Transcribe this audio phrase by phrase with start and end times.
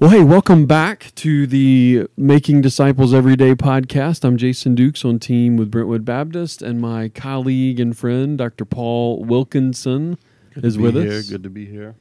[0.00, 4.24] Well, hey, welcome back to the Making Disciples Everyday podcast.
[4.24, 8.64] I'm Jason Dukes on team with Brentwood Baptist, and my colleague and friend, Dr.
[8.64, 10.16] Paul Wilkinson,
[10.54, 11.18] Good is to be with here.
[11.18, 11.28] us.
[11.28, 11.96] Good to be here.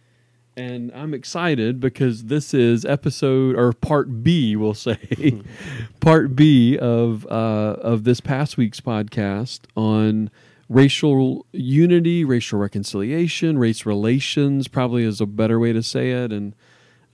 [0.56, 5.42] And I'm excited because this is episode or part B, we'll say,
[6.00, 10.32] part B of uh, of this past week's podcast on
[10.70, 14.70] racial unity, racial reconciliation, race relations.
[14.70, 16.32] Probably is a better way to say it.
[16.32, 16.56] And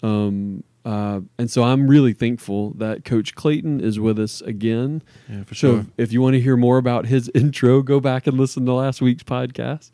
[0.03, 5.01] um, uh, and so I'm really thankful that Coach Clayton is with us again.
[5.27, 8.27] Yeah, for So if, if you want to hear more about his intro, go back
[8.27, 9.91] and listen to last week's podcast.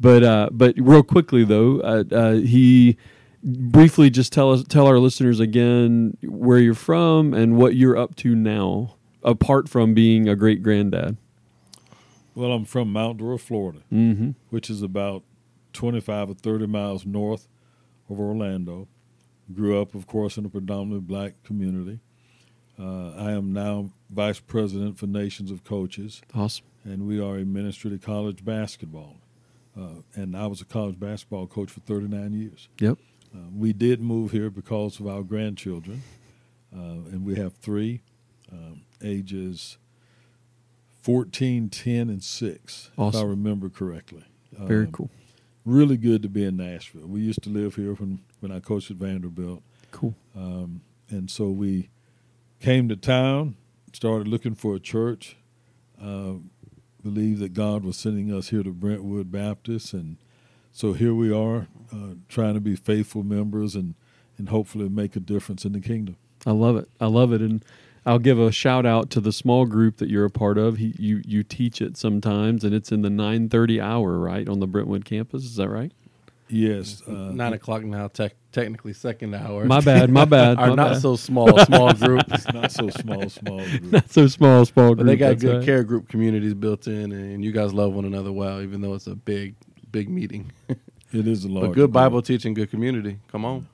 [0.00, 2.96] But uh, but real quickly though, uh, uh, he
[3.42, 8.14] briefly just tell us tell our listeners again where you're from and what you're up
[8.16, 8.94] to now,
[9.24, 11.16] apart from being a great granddad.
[12.36, 14.30] Well, I'm from Mount Dora, Florida, Mm-hmm.
[14.50, 15.24] which is about
[15.72, 17.48] 25 or 30 miles north
[18.08, 18.86] of Orlando.
[19.54, 22.00] Grew up, of course, in a predominantly black community.
[22.78, 26.66] Uh, I am now vice president for Nations of Coaches, Awesome.
[26.84, 29.16] and we are a ministry to college basketball.
[29.76, 32.68] Uh, and I was a college basketball coach for 39 years.
[32.78, 32.98] Yep.
[33.34, 36.02] Uh, we did move here because of our grandchildren,
[36.74, 36.78] uh,
[37.10, 38.02] and we have three,
[38.52, 39.78] um, ages
[41.00, 44.24] 14, 10, and 6, if I remember correctly.
[44.52, 45.10] Very Um, cool.
[45.64, 47.06] Really good to be in Nashville.
[47.06, 49.62] We used to live here when, when I coached at Vanderbilt.
[49.90, 50.14] Cool.
[50.36, 51.88] Um, and so we
[52.60, 53.56] came to town,
[53.92, 55.36] started looking for a church,
[56.02, 56.34] uh,
[57.02, 59.92] believed that God was sending us here to Brentwood Baptist.
[59.92, 60.16] And
[60.72, 63.94] so here we are, uh, trying to be faithful members and,
[64.36, 66.16] and hopefully make a difference in the kingdom.
[66.46, 66.88] I love it.
[67.00, 67.64] I love it, and
[68.06, 70.76] I'll give a shout out to the small group that you're a part of.
[70.78, 74.66] He, you you teach it sometimes, and it's in the 9:30 hour, right, on the
[74.66, 75.44] Brentwood campus.
[75.44, 75.92] Is that right?
[76.48, 77.02] Yes.
[77.06, 79.64] Uh, Nine o'clock now, tech technically second hour.
[79.64, 80.10] My bad.
[80.10, 80.58] My bad.
[80.58, 81.02] Our my not bad.
[81.02, 83.82] so small small group, It's not so small, small group.
[83.84, 84.98] Not so small, small group.
[84.98, 85.64] but they got good right.
[85.64, 89.06] care group communities built in, and you guys love one another well, even though it's
[89.06, 89.54] a big
[89.90, 90.52] big meeting.
[91.12, 91.92] It is a large but good group.
[91.92, 93.18] Bible teaching, good community.
[93.28, 93.66] Come on.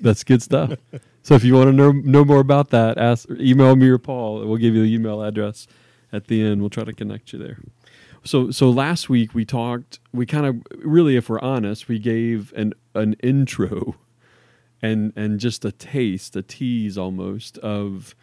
[0.00, 0.72] That's good stuff.
[1.22, 4.46] so if you want to know know more about that, ask email me or Paul.
[4.46, 5.66] We'll give you the email address
[6.12, 6.60] at the end.
[6.60, 7.58] We'll try to connect you there.
[8.24, 9.98] So so last week we talked.
[10.12, 13.96] We kind of really, if we're honest, we gave an an intro
[14.82, 18.14] and and just a taste, a tease almost of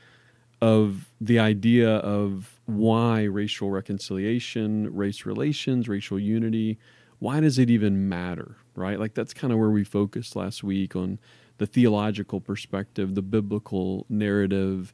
[0.62, 6.78] of the idea of why racial reconciliation, race relations, racial unity,
[7.20, 9.00] why does it even matter, right?
[9.00, 11.20] Like that's kind of where we focused last week on
[11.58, 14.94] the theological perspective, the biblical narrative,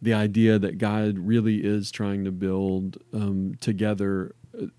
[0.00, 4.34] the idea that God really is trying to build um, together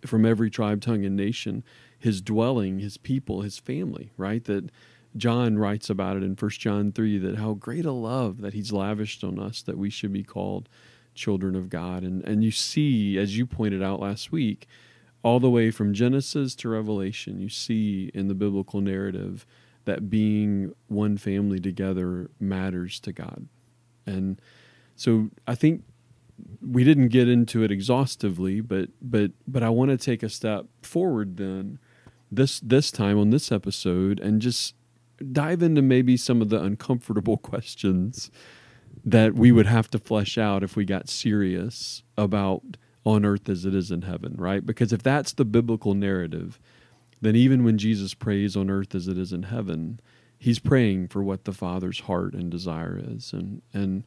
[0.05, 1.63] from every tribe, tongue, and nation
[1.99, 4.43] his dwelling, his people, his family, right?
[4.45, 4.69] That
[5.15, 8.71] John writes about it in 1 John 3 that how great a love that he's
[8.71, 10.69] lavished on us that we should be called
[11.15, 12.03] children of God.
[12.03, 14.67] And and you see as you pointed out last week
[15.23, 19.45] all the way from Genesis to Revelation, you see in the biblical narrative
[19.85, 23.47] that being one family together matters to God.
[24.05, 24.39] And
[24.95, 25.83] so I think
[26.61, 30.65] we didn't get into it exhaustively, but but but I want to take a step
[30.81, 31.79] forward then
[32.31, 34.75] this this time on this episode and just
[35.31, 38.29] dive into maybe some of the uncomfortable questions
[39.05, 42.63] that we would have to flesh out if we got serious about
[43.05, 44.65] on earth as it is in heaven, right?
[44.65, 46.59] Because if that's the biblical narrative,
[47.21, 49.99] then even when Jesus prays on earth as it is in heaven,
[50.37, 53.31] he's praying for what the Father's heart and desire is.
[53.31, 54.03] And and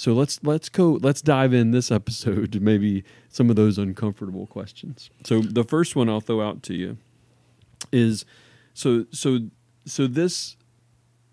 [0.00, 4.46] so let's let's go let's dive in this episode to maybe some of those uncomfortable
[4.46, 5.10] questions.
[5.24, 6.96] So the first one I'll throw out to you
[7.92, 8.24] is
[8.72, 9.40] so so
[9.84, 10.56] so this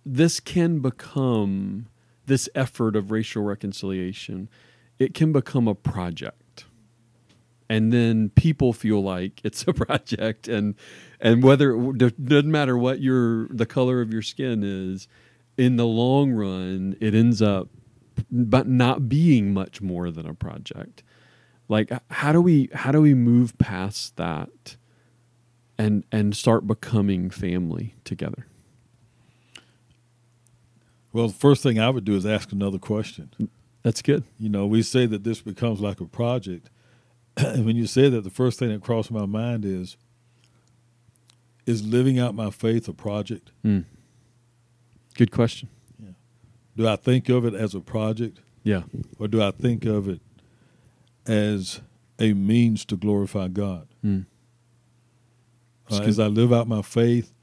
[0.05, 1.87] this can become
[2.25, 4.49] this effort of racial reconciliation
[4.99, 6.65] it can become a project
[7.69, 10.75] and then people feel like it's a project and
[11.21, 15.07] and whether it doesn't matter what your the color of your skin is
[15.57, 17.69] in the long run it ends up
[18.31, 21.03] but not being much more than a project
[21.69, 24.75] like how do we how do we move past that
[25.77, 28.47] and and start becoming family together
[31.13, 33.29] Well, the first thing I would do is ask another question.
[33.83, 36.69] that's good You know, we say that this becomes like a project.
[37.37, 39.97] and when you say that, the first thing that crossed my mind is
[41.65, 43.51] is living out my faith a project?
[43.65, 43.85] Mm.
[45.15, 45.69] good question
[46.77, 48.83] Do I think of it as a project yeah
[49.19, 50.21] or do I think of it
[51.25, 51.81] as
[52.19, 53.87] a means to glorify God?
[54.05, 54.25] Mm.
[55.91, 56.19] Uh, as.
[56.19, 57.33] I live out my faith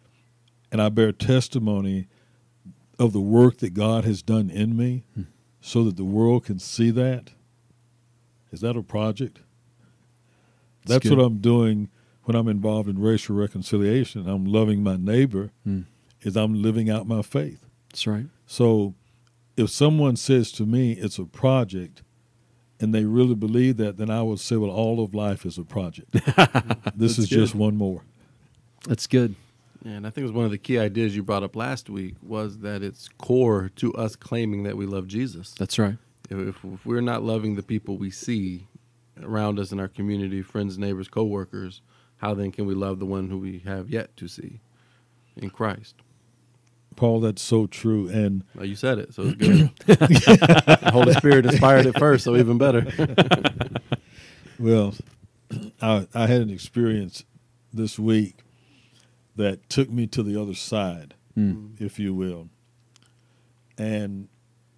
[0.72, 2.08] and I bear testimony
[2.98, 5.22] of the work that God has done in me Hmm.
[5.60, 7.31] so that the world can see that?
[8.52, 9.40] Is that a project?
[10.82, 11.88] It's That's what I'm doing
[12.25, 14.28] when I'm involved in racial reconciliation.
[14.28, 15.82] I'm loving my neighbor Hmm.
[16.22, 17.66] is I'm living out my faith.
[17.90, 18.26] That's right.
[18.46, 18.94] So
[19.56, 22.03] if someone says to me it's a project
[22.81, 25.65] and they really believe that, then I would say, well, all of life is a
[25.65, 26.12] project.
[26.95, 27.37] this is good.
[27.37, 28.03] just one more.
[28.87, 29.37] That's good.
[29.85, 32.15] And I think it was one of the key ideas you brought up last week
[32.23, 35.53] was that it's core to us claiming that we love Jesus.
[35.53, 35.97] That's right.
[36.31, 38.67] If, if we're not loving the people we see
[39.23, 41.83] around us in our community, friends, neighbors, coworkers,
[42.17, 44.61] how then can we love the one who we have yet to see
[45.37, 45.97] in Christ?
[46.96, 48.08] Paul, that's so true.
[48.08, 49.70] And Well, you said it, so it's good.
[49.87, 52.87] the Holy Spirit inspired it first, so even better.
[54.58, 54.94] Well,
[55.82, 57.25] I, I had an experience
[57.73, 58.37] this week
[59.35, 61.70] that took me to the other side, Hmm.
[61.81, 62.50] if you will.
[63.76, 64.29] And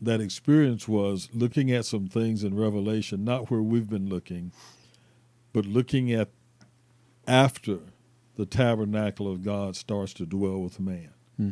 [0.01, 4.53] that experience was looking at some things in Revelation, not where we've been looking,
[5.53, 6.31] but looking at
[7.29, 7.81] after
[8.37, 11.11] the tabernacle of God starts to dwell with man.
[11.37, 11.51] Hmm.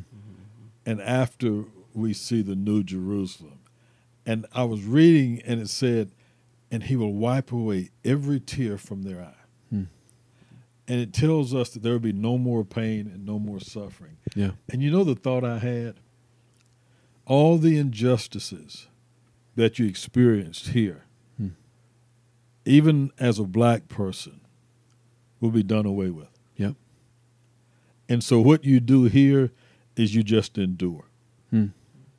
[0.86, 1.64] And after
[1.94, 3.60] we see the new Jerusalem.
[4.26, 6.10] And I was reading, and it said,
[6.70, 9.44] and he will wipe away every tear from their eye.
[9.70, 9.84] Hmm.
[10.88, 14.16] And it tells us that there will be no more pain and no more suffering.
[14.34, 14.52] Yeah.
[14.70, 16.00] And you know the thought I had?
[17.26, 18.88] All the injustices
[19.54, 21.04] that you experienced here,
[21.38, 21.48] Hmm.
[22.64, 24.40] even as a black person,
[25.40, 26.38] will be done away with.
[26.56, 26.74] Yep.
[28.08, 29.52] And so what you do here
[29.96, 31.04] is you just endure.
[31.50, 31.66] Hmm.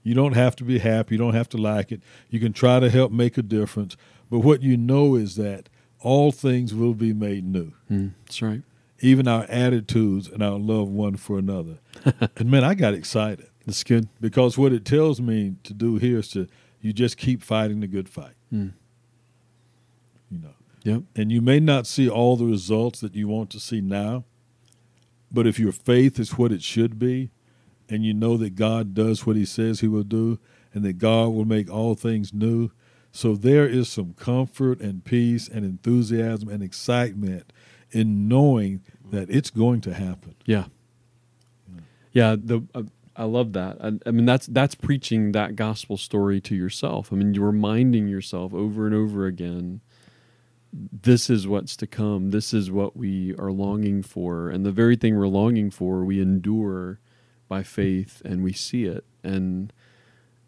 [0.04, 1.16] You don't have to be happy.
[1.16, 2.02] You don't have to like it.
[2.30, 3.98] You can try to help make a difference.
[4.30, 5.68] But what you know is that
[6.00, 8.10] all things will be made new, Hmm.
[8.26, 8.62] That's right.
[9.02, 11.80] even our attitudes and our love one for another.
[12.38, 14.08] and man, I got excited That's good.
[14.22, 16.48] because what it tells me to do here is to
[16.82, 18.36] you just keep fighting the good fight.
[18.52, 18.70] Hmm.
[20.30, 20.54] You know.
[20.84, 21.04] Yep.
[21.16, 24.24] And you may not see all the results that you want to see now,
[25.32, 27.32] but if your faith is what it should be,
[27.90, 30.40] and you know that God does what He says He will do,
[30.74, 32.72] and that God will make all things new,
[33.16, 37.54] so there is some comfort and peace and enthusiasm and excitement
[37.92, 40.36] in knowing that it's going to happen.
[40.46, 40.66] Yeah.
[42.12, 42.36] Yeah.
[42.38, 42.84] The uh,
[43.16, 43.78] I love that.
[43.80, 47.14] I, I mean, that's that's preaching that gospel story to yourself.
[47.14, 49.80] I mean, you're reminding yourself over and over again.
[50.74, 52.32] This is what's to come.
[52.32, 56.20] This is what we are longing for, and the very thing we're longing for, we
[56.20, 57.00] endure
[57.48, 59.72] by faith, and we see it, and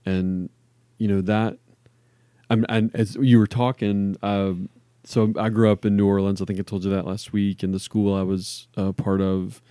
[0.05, 0.49] and
[0.97, 1.57] you know that.
[2.49, 4.69] I'm, and as you were talking, um,
[5.03, 6.41] so I grew up in New Orleans.
[6.41, 7.63] I think I told you that last week.
[7.63, 9.61] And the school I was uh, part of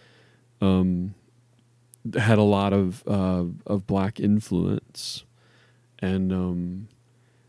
[0.61, 1.15] um,
[2.19, 5.25] had a lot of uh, of black influence,
[5.99, 6.89] and um,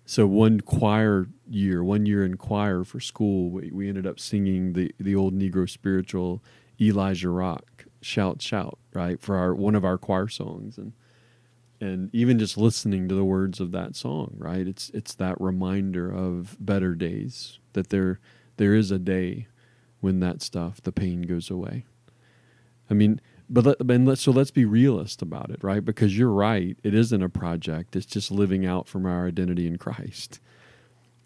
[0.05, 4.73] so one choir year, one year in choir for school, we, we ended up singing
[4.73, 6.43] the the old Negro spiritual
[6.79, 10.93] Elijah Rock, shout shout, right for our one of our choir songs, and
[11.79, 16.11] and even just listening to the words of that song right it's it's that reminder
[16.11, 18.19] of better days that there
[18.57, 19.47] there is a day
[19.99, 21.85] when that stuff the pain goes away.
[22.89, 26.31] I mean but let, and let, so let's be realist about it right because you're
[26.31, 30.39] right it isn't a project it's just living out from our identity in christ.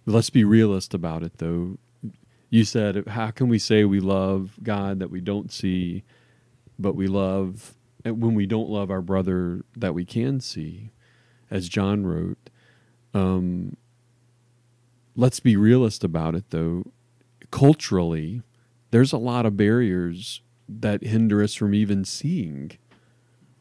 [0.06, 1.78] Let's be realist about it though.
[2.50, 6.04] You said how can we say we love god that we don't see
[6.82, 10.92] but we love when we don't love our brother that we can see,
[11.52, 12.50] as John wrote,
[13.14, 13.78] um,
[15.16, 16.92] let's be realist about it though.
[17.52, 18.42] Culturally,
[18.92, 22.72] there's a lot of barriers that hinder us from even seeing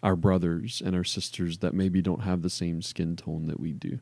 [0.03, 3.73] our brothers and our sisters that maybe don't have the same skin tone that we
[3.73, 4.01] do.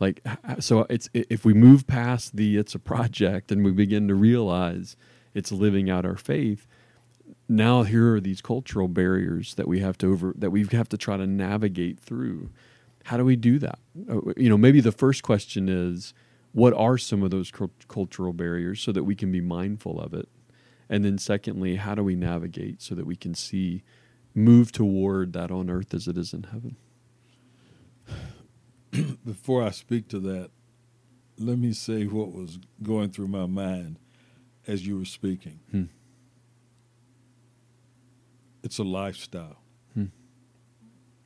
[0.00, 0.26] Like,
[0.58, 4.96] so it's if we move past the it's a project and we begin to realize
[5.34, 6.66] it's living out our faith,
[7.50, 10.96] now here are these cultural barriers that we have to over that we have to
[10.96, 12.48] try to navigate through
[13.04, 13.78] how do we do that
[14.08, 16.14] Uh, you know maybe the first question is
[16.52, 17.52] what are some of those
[17.88, 20.28] cultural barriers so that we can be mindful of it
[20.88, 23.82] and then secondly how do we navigate so that we can see
[24.34, 26.76] move toward that on earth as it is in heaven
[29.24, 30.50] Before I speak to that,
[31.38, 33.98] let me say what was going through my mind
[34.66, 35.60] as you were speaking.
[35.70, 35.84] Hmm.
[38.62, 39.56] It's a lifestyle.
[39.94, 40.06] Hmm.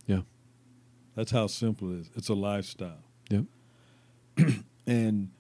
[0.07, 0.21] Yeah.
[1.17, 2.11] That's how simple it is.
[2.15, 3.05] It's a lifestyle.
[3.31, 3.45] Yep.
[4.87, 5.31] And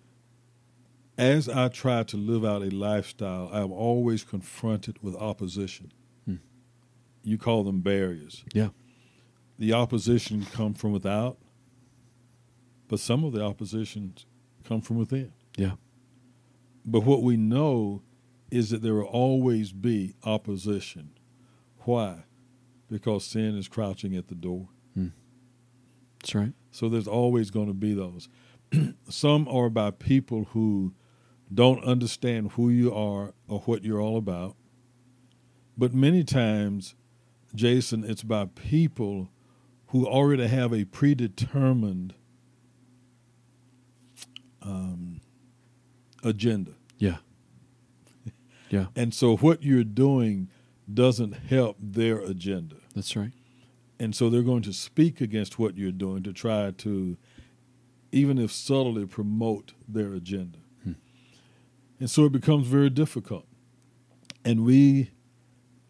[1.18, 5.92] as I try to live out a lifestyle, I'm always confronted with opposition.
[6.24, 6.36] Hmm.
[7.22, 8.42] You call them barriers.
[8.54, 8.68] Yeah.
[9.58, 11.36] the opposition come from without,
[12.88, 14.24] but some of the oppositions
[14.66, 15.32] come from within.
[15.56, 15.72] Yeah.
[16.86, 18.02] But what we know
[18.50, 21.10] is that there will always be opposition.
[21.85, 22.25] Why?
[22.91, 24.69] Because sin is crouching at the door.
[26.25, 26.53] That's right.
[26.71, 28.31] So there's always going to be those.
[29.11, 30.95] Some are by people who
[31.53, 34.57] don't understand who you are or what you're all about.
[35.76, 36.95] But many times,
[37.55, 39.29] Jason, it's by people
[39.88, 42.14] who already have a predetermined
[44.62, 45.21] um,
[46.23, 46.73] agenda.
[46.99, 47.19] Yeah.
[48.71, 48.87] Yeah.
[48.97, 50.49] And so what you're doing
[50.93, 52.76] doesn't help their agenda.
[52.95, 53.33] That's right.
[53.99, 57.17] And so they're going to speak against what you're doing to try to,
[58.12, 60.59] even if subtly, promote their agenda.
[60.83, 60.93] Hmm.
[62.00, 63.47] And so it becomes very difficult.
[64.45, 65.11] And we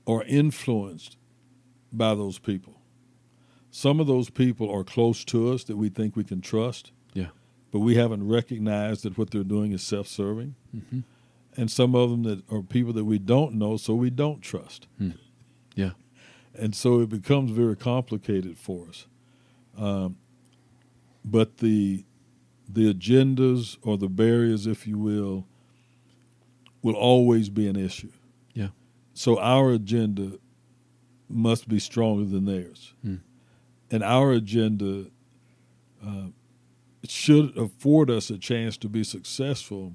[0.06, 1.16] are influenced
[1.92, 2.80] by those people.
[3.70, 7.28] Some of those people are close to us that we think we can trust, Yeah.
[7.72, 10.54] but we haven't recognized that what they're doing is self serving.
[10.76, 11.00] Mm-hmm.
[11.56, 14.86] And some of them that are people that we don't know, so we don't trust.
[15.76, 15.90] Yeah.
[16.56, 19.06] and so it becomes very complicated for us.
[19.76, 20.16] Um,
[21.24, 22.04] but the
[22.68, 25.46] the agendas or the barriers, if you will,
[26.82, 28.12] will always be an issue.
[28.54, 28.68] Yeah.
[29.14, 30.38] So our agenda
[31.28, 33.16] must be stronger than theirs, Hmm.
[33.90, 35.06] and our agenda
[36.06, 36.28] uh,
[37.06, 39.94] should afford us a chance to be successful.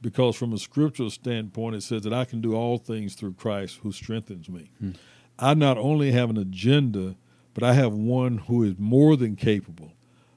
[0.00, 3.80] Because from a scriptural standpoint, it says that I can do all things through Christ
[3.82, 4.70] who strengthens me.
[4.78, 4.92] Hmm.
[5.38, 7.16] I not only have an agenda,
[7.54, 9.92] but I have one who is more than capable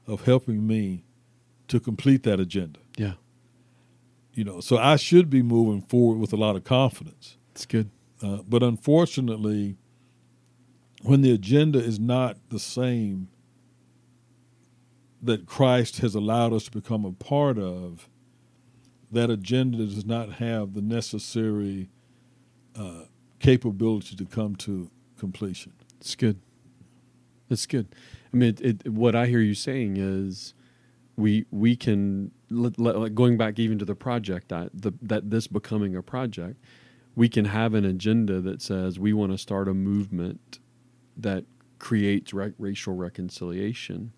[0.08, 1.04] of helping me
[1.68, 2.80] to complete that agenda.
[2.98, 3.14] Yeah.
[4.34, 7.38] You know, so I should be moving forward with a lot of confidence.
[7.52, 7.90] It's good.
[8.22, 9.78] Uh, but unfortunately,
[11.04, 13.28] when the agenda is not the same
[15.22, 18.10] that Christ has allowed us to become a part of,
[19.14, 21.90] that agenda does not have the necessary
[22.76, 23.04] uh,
[23.40, 25.74] capability to come to completion.
[26.00, 26.40] It's good.
[27.50, 27.88] That's good.
[28.34, 30.54] I mean, it, it, what I hear you saying is,
[31.16, 35.30] we we can let, let, like going back even to the project that the, that
[35.30, 36.60] this becoming a project,
[37.16, 40.60] we can have an agenda that says we want to start a movement
[41.16, 41.46] that
[41.78, 44.12] creates ra- racial reconciliation,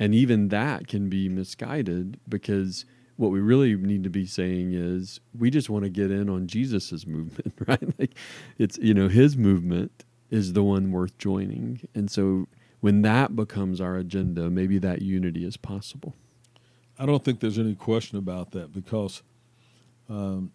[0.00, 2.84] and even that can be misguided because
[3.16, 6.46] what we really need to be saying is we just want to get in on
[6.46, 7.98] Jesus's movement, right?
[7.98, 8.14] Like
[8.58, 12.46] it's you know his movement is the one worth joining, and so
[12.80, 16.14] when that becomes our agenda, maybe that unity is possible.
[16.98, 19.22] I don't think there's any question about that because
[20.08, 20.52] um,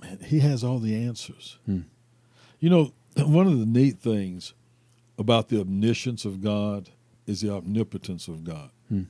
[0.00, 1.58] man, he has all the answers.
[1.66, 1.80] Hmm.
[2.60, 4.54] You know, one of the neat things
[5.18, 6.90] about the omniscience of God
[7.26, 8.70] is the omnipotence of God.
[8.88, 9.04] Hmm.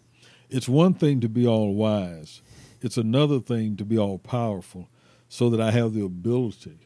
[0.50, 2.40] It's one thing to be all wise,
[2.80, 4.88] it's another thing to be all powerful
[5.28, 6.78] so that I have the ability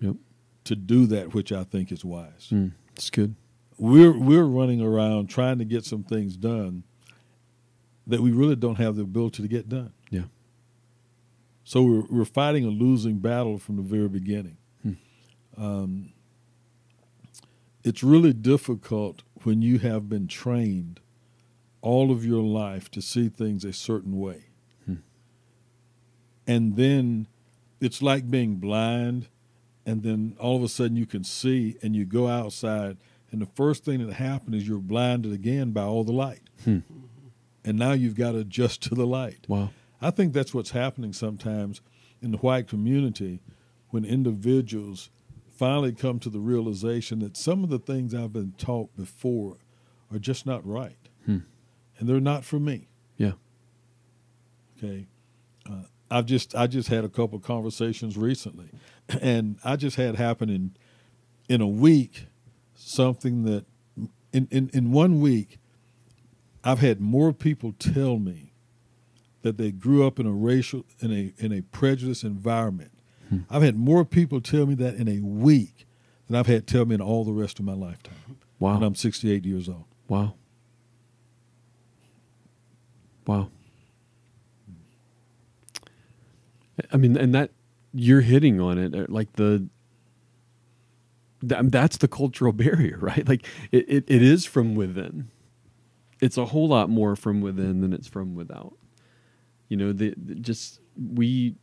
[0.00, 0.16] Yep.
[0.64, 2.48] to do that which I think is wise.
[2.50, 3.34] Mm, it's good.
[3.78, 6.84] We're we're running around trying to get some things done
[8.06, 9.92] that we really don't have the ability to get done.
[10.10, 10.24] Yeah.
[11.64, 14.58] So we're we're fighting a losing battle from the very beginning.
[14.82, 14.92] Hmm.
[15.56, 16.12] Um,
[17.82, 21.00] it's really difficult when you have been trained
[21.82, 24.44] all of your life to see things a certain way.
[26.46, 27.26] And then
[27.80, 29.28] it's like being blind,
[29.86, 32.96] and then all of a sudden you can see, and you go outside,
[33.30, 36.78] and the first thing that happens is you're blinded again by all the light, Hmm.
[37.64, 39.44] and now you've got to adjust to the light.
[39.48, 39.70] Wow.
[40.00, 41.80] I think that's what's happening sometimes
[42.22, 43.40] in the white community
[43.90, 45.10] when individuals
[45.50, 49.58] finally come to the realization that some of the things I've been taught before
[50.12, 50.96] are just not right.
[51.26, 51.38] Hmm.
[51.98, 52.88] And they're not for me.
[53.16, 53.32] Yeah.
[54.76, 55.06] Okay.
[55.68, 55.82] Uh,
[56.14, 58.68] I've just I just had a couple conversations recently,
[59.20, 60.76] and I just had happen in
[61.48, 62.26] in a week
[62.76, 63.64] something that
[64.32, 65.58] in, in, in one week
[66.62, 68.52] I've had more people tell me
[69.42, 72.92] that they grew up in a racial in a in a prejudiced environment.
[73.28, 73.38] Hmm.
[73.50, 75.84] I've had more people tell me that in a week
[76.28, 78.38] than I've had tell me in all the rest of my lifetime.
[78.60, 78.76] Wow.
[78.76, 79.84] And I'm 68 years old.
[80.06, 80.34] Wow.
[83.26, 83.50] Wow.
[86.92, 87.50] I mean, and that
[87.94, 89.68] you're hitting on it, uh, like the.
[91.48, 93.28] th- That's the cultural barrier, right?
[93.28, 95.30] Like it, it, it is from within.
[96.20, 98.74] It's a whole lot more from within than it's from without.
[99.68, 101.56] You know, the, the just we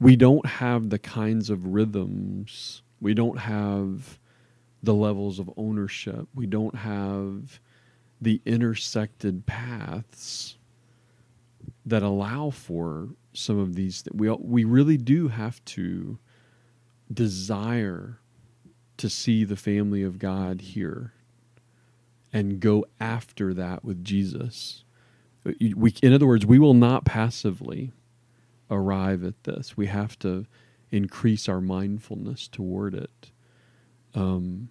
[0.00, 2.82] we don't have the kinds of rhythms.
[3.00, 4.18] We don't have
[4.82, 6.28] the levels of ownership.
[6.34, 7.60] We don't have
[8.20, 10.58] the intersected paths
[11.86, 14.04] that allow for some of these.
[14.12, 16.18] We we really do have to
[17.12, 18.20] desire
[18.98, 21.12] to see the family of God here
[22.32, 24.84] and go after that with Jesus.
[25.44, 27.92] We, in other words, we will not passively
[28.70, 29.76] arrive at this.
[29.76, 30.46] We have to
[30.90, 33.30] increase our mindfulness toward it.
[34.14, 34.68] Um,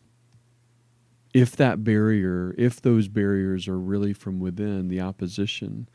[1.33, 5.87] if that barrier, if those barriers are really from within, the opposition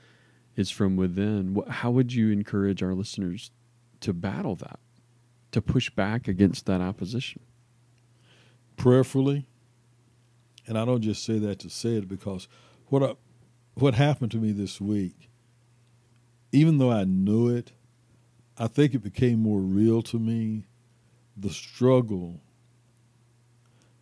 [0.56, 3.50] is from within, how would you encourage our listeners
[4.00, 4.78] to battle that,
[5.52, 7.40] to push back against that opposition?
[8.76, 9.47] Prayerfully,
[10.66, 12.49] and I don't just say that to say it because
[12.87, 13.14] what I,
[13.75, 15.30] what happened to me this week,
[16.52, 17.73] even though I knew it,
[18.59, 20.66] I think it became more real to me
[21.37, 22.40] the struggle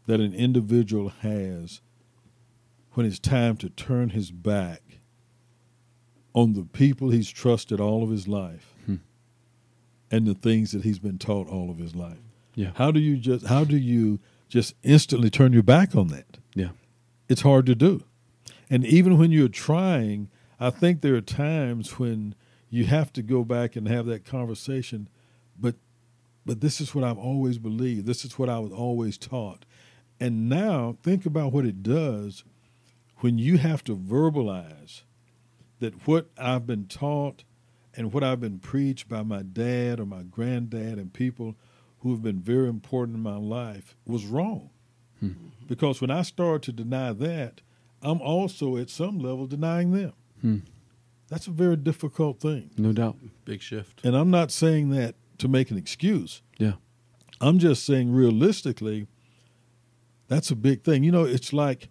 [0.07, 1.81] that an individual has
[2.93, 5.00] when it's time to turn his back
[6.35, 8.97] on the people he's trusted all of his life hmm.
[10.11, 12.19] and the things that he's been taught all of his life.
[12.55, 12.71] Yeah.
[12.75, 16.39] How do you just how do you just instantly turn your back on that?
[16.55, 16.71] Yeah.
[17.29, 18.05] It's hard to do.
[18.69, 22.35] And even when you're trying, I think there are times when
[22.69, 25.09] you have to go back and have that conversation.
[25.59, 25.77] But
[26.47, 28.07] but this is what I've always believed.
[28.07, 29.65] This is what I was always taught.
[30.19, 32.45] And now think about what it does
[33.19, 35.03] when you have to verbalize
[35.81, 37.45] that what I've been taught
[37.95, 41.57] and what I've been preached by my dad or my granddad and people
[42.01, 44.71] who have been very important in my life was wrong.
[45.19, 45.33] Hmm.
[45.67, 47.61] Because when I start to deny that,
[48.03, 50.13] I'm also at some level denying them.
[50.41, 50.59] Hmm.
[51.29, 52.71] That's a very difficult thing.
[52.77, 53.17] No doubt.
[53.45, 54.01] Big shift.
[54.05, 56.43] And I'm not saying that to make an excuse.
[56.59, 56.75] Yeah.
[57.41, 59.07] I'm just saying realistically,
[60.29, 61.05] that's a big thing.
[61.05, 61.89] You know, it's like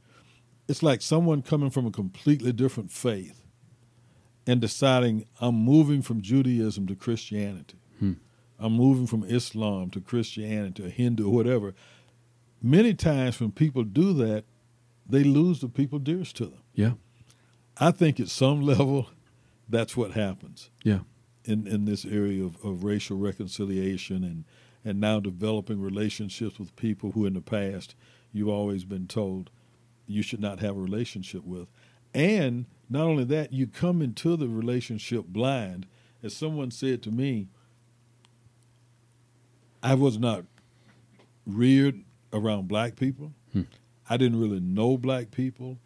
[0.67, 3.38] it's like someone coming from a completely different faith
[4.49, 7.77] and deciding I'm moving from Judaism to Christianity.
[7.99, 8.13] Hmm.
[8.57, 11.75] I'm moving from Islam to Christianity or Hindu or whatever.
[12.59, 14.45] Many times when people do that,
[15.07, 16.63] they lose the people dearest to them.
[16.73, 16.93] Yeah.
[17.77, 19.09] I think at some level
[19.69, 20.71] that's what happens.
[20.83, 21.01] Yeah.
[21.45, 24.45] In in this area of, of racial reconciliation and
[24.83, 27.93] and now developing relationships with people who in the past
[28.31, 29.51] you've always been told
[30.07, 31.67] you should not have a relationship with.
[32.15, 35.85] And not only that, you come into the relationship blind.
[36.23, 37.47] As someone said to me,
[39.81, 40.43] I was not
[41.45, 43.33] reared around black people.
[43.53, 43.63] Hmm.
[44.09, 45.77] I didn't really know black people.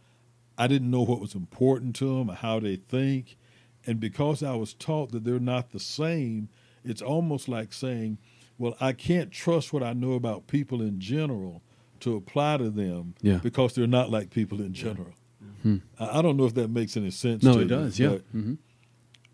[0.57, 3.37] I didn't know what was important to them or how they think.
[3.85, 6.49] And because I was taught that they're not the same,
[6.83, 8.17] it's almost like saying,
[8.57, 11.61] well, I can't trust what I know about people in general
[12.01, 13.37] to apply to them yeah.
[13.37, 15.13] because they're not like people in general.
[15.63, 15.78] Hmm.
[15.99, 17.43] I, I don't know if that makes any sense.
[17.43, 17.99] No, to it you, does.
[17.99, 18.10] Yeah.
[18.10, 18.54] But, hmm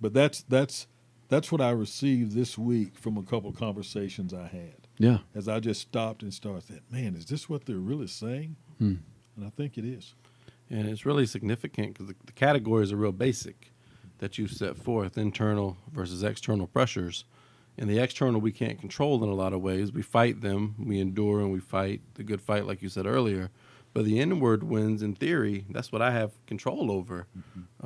[0.01, 0.87] but that's that's
[1.27, 4.87] that's what I received this week from a couple conversations I had.
[4.97, 5.19] Yeah.
[5.35, 8.55] As I just stopped and started thinking, man, is this what they're really saying?
[8.79, 8.95] Hmm.
[9.35, 10.15] And I think it is.
[10.69, 13.71] And it's really significant because the, the categories are real basic
[14.17, 17.25] that you set forth internal versus external pressures.
[17.77, 19.93] And the external we can't control in a lot of ways.
[19.93, 23.51] We fight them, we endure and we fight the good fight, like you said earlier.
[23.93, 27.27] But the inward wins, in theory, that's what I have control over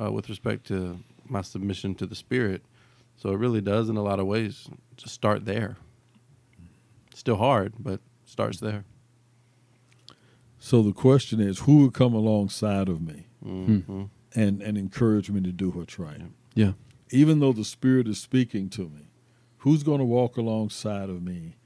[0.00, 2.62] uh, with respect to my submission to the Spirit.
[3.16, 5.76] So it really does, in a lot of ways, just start there.
[7.14, 8.84] Still hard, but starts there.
[10.58, 15.40] So the question is, who will come alongside of me hmm and and encourage me
[15.42, 16.22] to do what's right?
[16.54, 16.72] Yeah.
[17.10, 19.10] Even though the Spirit is speaking to me,
[19.58, 21.56] who's going to walk alongside of me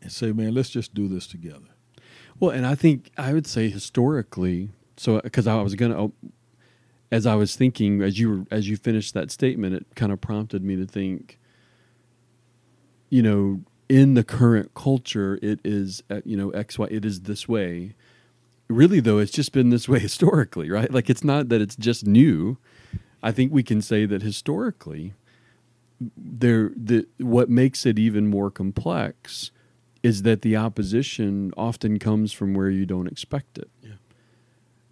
[0.00, 1.75] and say, "Man, let's just do this together"?
[2.38, 6.10] Well, and I think I would say historically, so because I was gonna,
[7.10, 10.20] as I was thinking, as you were, as you finished that statement, it kind of
[10.20, 11.38] prompted me to think.
[13.08, 17.22] You know, in the current culture, it is, uh, you know, X, Y, it is
[17.22, 17.94] this way.
[18.68, 20.92] Really, though, it's just been this way historically, right?
[20.92, 22.58] Like, it's not that it's just new.
[23.22, 25.14] I think we can say that historically,
[26.16, 29.50] there, the what makes it even more complex
[30.02, 33.70] is that the opposition often comes from where you don't expect it.
[33.82, 33.92] Yeah.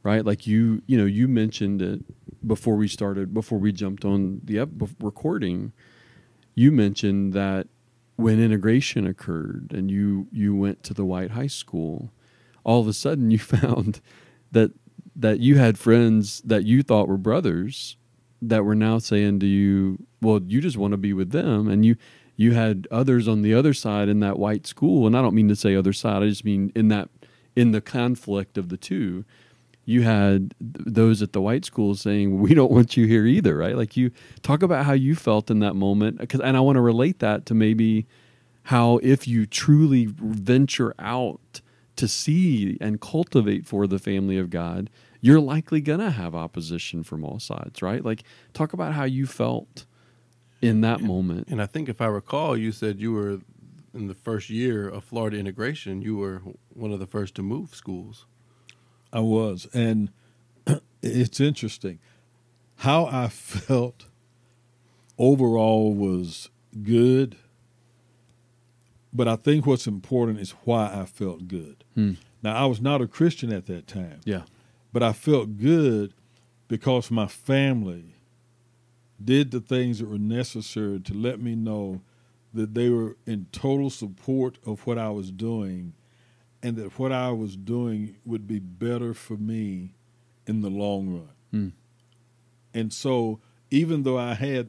[0.02, 0.24] Right?
[0.24, 2.00] Like you, you know, you mentioned it
[2.46, 4.68] before we started, before we jumped on the ep-
[5.00, 5.72] recording.
[6.54, 7.68] You mentioned that
[8.16, 12.12] when integration occurred and you you went to the white high school,
[12.62, 14.00] all of a sudden you found
[14.52, 14.72] that
[15.16, 17.96] that you had friends that you thought were brothers
[18.42, 21.84] that were now saying to you, "Well, you just want to be with them," and
[21.84, 21.96] you
[22.36, 25.48] you had others on the other side in that white school, and I don't mean
[25.48, 26.22] to say other side.
[26.22, 27.08] I just mean in that
[27.54, 29.24] in the conflict of the two,
[29.84, 33.56] you had th- those at the white school saying, "We don't want you here either."
[33.56, 33.76] Right?
[33.76, 34.10] Like you
[34.42, 37.46] talk about how you felt in that moment, because and I want to relate that
[37.46, 38.06] to maybe
[38.64, 41.60] how if you truly venture out
[41.96, 47.24] to see and cultivate for the family of God, you're likely gonna have opposition from
[47.24, 48.04] all sides, right?
[48.04, 49.86] Like talk about how you felt
[50.68, 51.48] in that moment.
[51.48, 53.40] And I think if I recall, you said you were
[53.92, 57.74] in the first year of Florida integration, you were one of the first to move
[57.74, 58.26] schools.
[59.12, 60.10] I was, and
[61.02, 61.98] it's interesting
[62.76, 64.06] how I felt.
[65.16, 66.50] Overall, was
[66.82, 67.36] good,
[69.12, 71.84] but I think what's important is why I felt good.
[71.94, 72.14] Hmm.
[72.42, 74.42] Now, I was not a Christian at that time, Yeah.
[74.92, 76.14] but I felt good
[76.66, 78.13] because my family
[79.22, 82.00] did the things that were necessary to let me know
[82.52, 85.92] that they were in total support of what I was doing
[86.62, 89.94] and that what I was doing would be better for me
[90.46, 91.28] in the long run.
[91.50, 91.68] Hmm.
[92.72, 94.68] And so, even though I had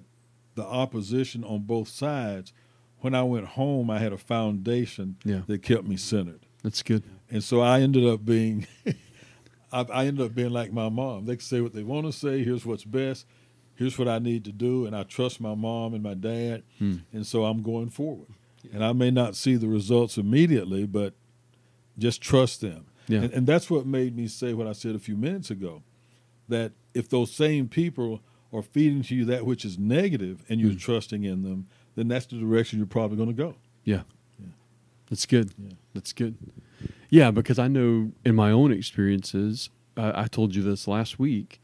[0.55, 2.53] the opposition on both sides,
[2.99, 5.41] when I went home, I had a foundation Yeah.
[5.47, 6.45] that kept me centered.
[6.63, 7.03] That's good.
[7.29, 8.67] And so I ended up being,
[9.71, 11.25] I, I ended up being like my mom.
[11.25, 12.43] They can say what they want to say.
[12.43, 13.25] Here's what's best.
[13.75, 14.85] Here's what I need to do.
[14.85, 16.63] And I trust my mom and my dad.
[16.79, 16.97] Hmm.
[17.13, 18.27] And so I'm going forward.
[18.73, 21.13] And I may not see the results immediately, but
[21.97, 22.85] just trust them.
[23.07, 23.21] Yeah.
[23.21, 25.83] And, and that's what made me say what I said a few minutes ago
[26.47, 28.21] that if those same people
[28.53, 30.77] are feeding to you that which is negative and you're Hmm.
[30.77, 33.55] trusting in them, then that's the direction you're probably going to go.
[33.83, 34.01] Yeah.
[34.39, 34.47] Yeah.
[35.09, 35.53] That's good.
[35.57, 35.73] Yeah.
[35.93, 36.35] That's good.
[37.09, 41.61] Yeah, because I know in my own experiences, I, I told you this last week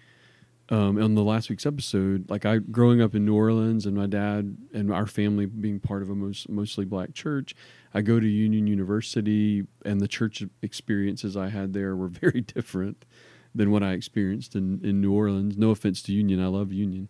[0.71, 2.29] um, on the last week's episode.
[2.29, 6.01] Like I, growing up in New Orleans, and my dad and our family being part
[6.01, 7.53] of a most, mostly black church,
[7.93, 13.05] I go to Union University, and the church experiences I had there were very different
[13.53, 15.57] than what I experienced in, in New Orleans.
[15.57, 17.09] No offense to Union, I love Union.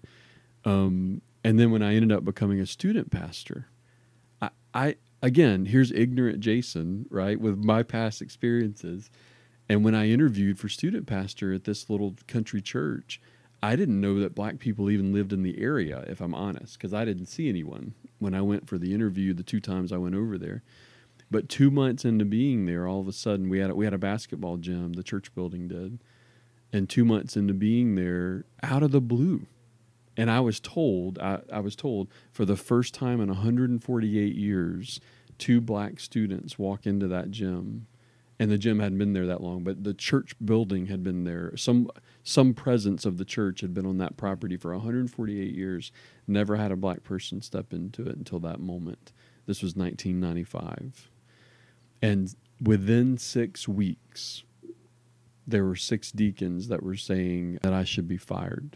[0.65, 3.67] Um, and then when I ended up becoming a student pastor,
[4.41, 9.11] I, I again, here's ignorant Jason, right, with my past experiences.
[9.69, 13.21] And when I interviewed for student pastor at this little country church,
[13.63, 16.93] I didn't know that black people even lived in the area, if I'm honest, because
[16.93, 20.15] I didn't see anyone when I went for the interview the two times I went
[20.15, 20.63] over there.
[21.29, 23.93] But two months into being there, all of a sudden we had a, we had
[23.93, 25.99] a basketball gym, the church building did,
[26.73, 29.45] and two months into being there, out of the blue,
[30.17, 34.99] and I was told, I, I was told for the first time in 148 years,
[35.37, 37.87] two black students walk into that gym,
[38.41, 41.55] and the gym hadn't been there that long, but the church building had been there.
[41.55, 41.91] Some
[42.23, 45.91] some presence of the church had been on that property for 148 years.
[46.27, 49.13] Never had a black person step into it until that moment.
[49.45, 51.11] This was 1995,
[52.01, 54.41] and within six weeks,
[55.45, 58.75] there were six deacons that were saying that I should be fired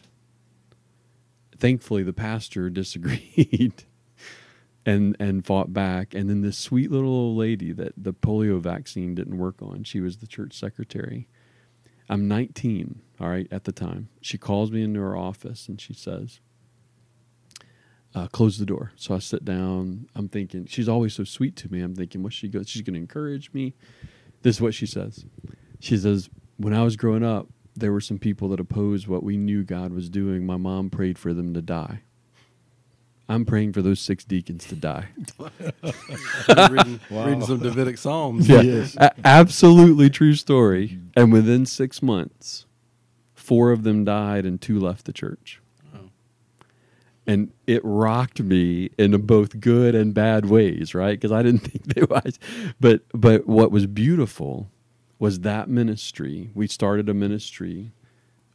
[1.58, 3.86] thankfully the pastor disagreed
[4.86, 6.14] and and fought back.
[6.14, 10.00] And then this sweet little old lady that the polio vaccine didn't work on she
[10.00, 11.28] was the church secretary.
[12.08, 14.10] I'm 19 all right at the time.
[14.22, 16.40] She calls me into her office and she says
[18.14, 18.94] uh, close the door.
[18.96, 20.08] So i sit down.
[20.16, 21.82] I'm thinking she's always so sweet to me.
[21.82, 23.74] I'm thinking what she goes she's going to encourage me.
[24.42, 25.26] This is what she says.
[25.80, 29.36] She says when i was growing up there were some people that opposed what we
[29.36, 30.46] knew God was doing.
[30.46, 32.04] My mom prayed for them to die.
[33.28, 35.08] I'm praying for those six deacons to die.
[36.70, 37.26] reading, Wow.
[37.26, 38.48] reading some Davidic Psalms.
[38.48, 38.96] Yeah, Yes.
[38.98, 41.00] a- absolutely true story.
[41.16, 42.66] And within six months,
[43.34, 45.60] four of them died and two left the church.
[45.94, 46.02] Wow.
[47.26, 51.20] And it rocked me in both good and bad ways, right?
[51.20, 52.38] Because I didn't think they was.
[52.80, 54.70] But but what was beautiful
[55.18, 56.52] was that ministry.
[56.54, 57.92] We started a ministry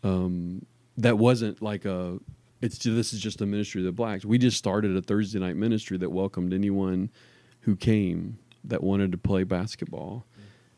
[0.04, 0.64] um,
[0.96, 2.18] that wasn't like a.
[2.60, 4.24] It's this is just a ministry of the blacks.
[4.24, 7.10] We just started a Thursday night ministry that welcomed anyone
[7.60, 10.26] who came that wanted to play basketball.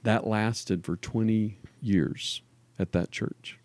[0.05, 2.42] That lasted for 20 years
[2.79, 3.59] at that church.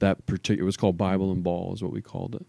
[0.00, 2.46] That particular it was called Bible and Ball is what we called it.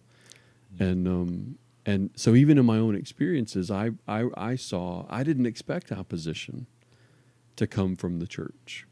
[0.80, 5.46] And um and so even in my own experiences I I I saw I didn't
[5.46, 6.65] expect opposition
[7.58, 8.88] to come from the church.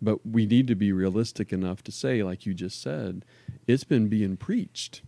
[0.00, 3.24] But we need to be realistic enough to say like you just said,
[3.66, 5.02] it's been being preached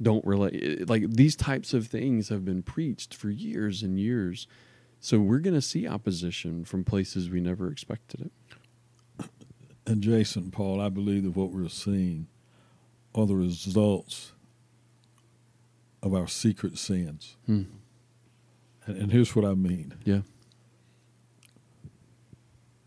[0.00, 4.46] don't relate like these types of things have been preached for years and years
[5.00, 8.32] so we're going to see opposition from places we never expected it
[9.86, 12.26] And Jason, Paul, I believe that what we're seeing
[13.14, 14.32] are the results
[16.02, 17.36] of our secret sins.
[17.46, 17.62] Hmm.
[18.84, 19.94] And, and here's what I mean.
[20.04, 20.22] yeah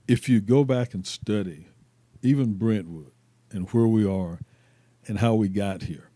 [0.08, 1.68] if you go back and study,
[2.24, 3.12] even Brentwood
[3.52, 4.40] and where we are
[5.08, 6.09] and how we got here,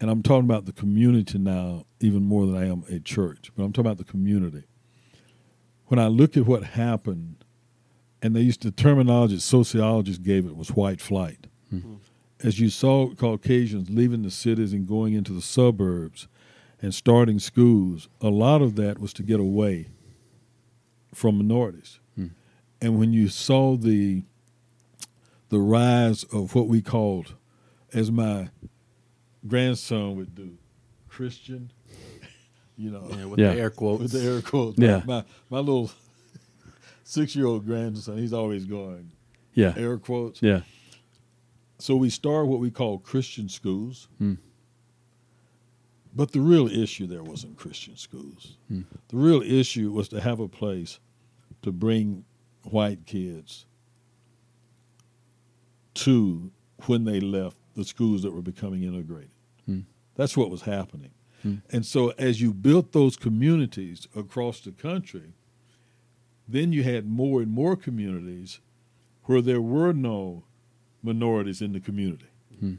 [0.00, 3.62] and I'm talking about the community now even more than I am a church, but
[3.62, 4.64] I'm talking about the community.
[5.86, 7.44] When I look at what happened,
[8.22, 11.46] and they used the terminology sociologists gave it was white flight.
[11.72, 11.94] Mm-hmm.
[12.42, 16.28] As you saw Caucasians leaving the cities and going into the suburbs
[16.82, 19.88] and starting schools, a lot of that was to get away
[21.14, 22.00] from minorities.
[22.14, 22.26] Hmm.
[22.80, 24.24] And when you saw the
[25.48, 27.36] the rise of what we called,
[27.94, 28.50] as my
[29.48, 30.56] grandson would do,
[31.08, 31.70] Christian,
[32.76, 33.54] you know, Yeah, with Yeah.
[33.54, 34.02] the air quotes.
[34.02, 34.78] with the air quotes.
[34.78, 35.02] Yeah.
[35.06, 35.90] My my little
[37.04, 39.12] six year old grandson, he's always going
[39.54, 39.74] Yeah.
[39.76, 40.42] air quotes.
[40.42, 40.60] Yeah.
[41.78, 44.08] So we start what we call Christian schools.
[44.18, 44.34] Hmm.
[46.14, 48.56] But the real issue there wasn't Christian schools.
[48.68, 48.82] Hmm.
[49.08, 50.98] The real issue was to have a place
[51.60, 52.24] to bring
[52.62, 53.66] white kids
[55.94, 56.50] to
[56.86, 59.30] when they left the schools that were becoming integrated.
[59.66, 59.80] Hmm.
[60.14, 61.10] That's what was happening.
[61.42, 61.56] Hmm.
[61.70, 65.34] And so as you built those communities across the country,
[66.48, 68.60] then you had more and more communities
[69.24, 70.44] where there were no
[71.02, 72.26] minorities in the community.
[72.58, 72.74] Hmm.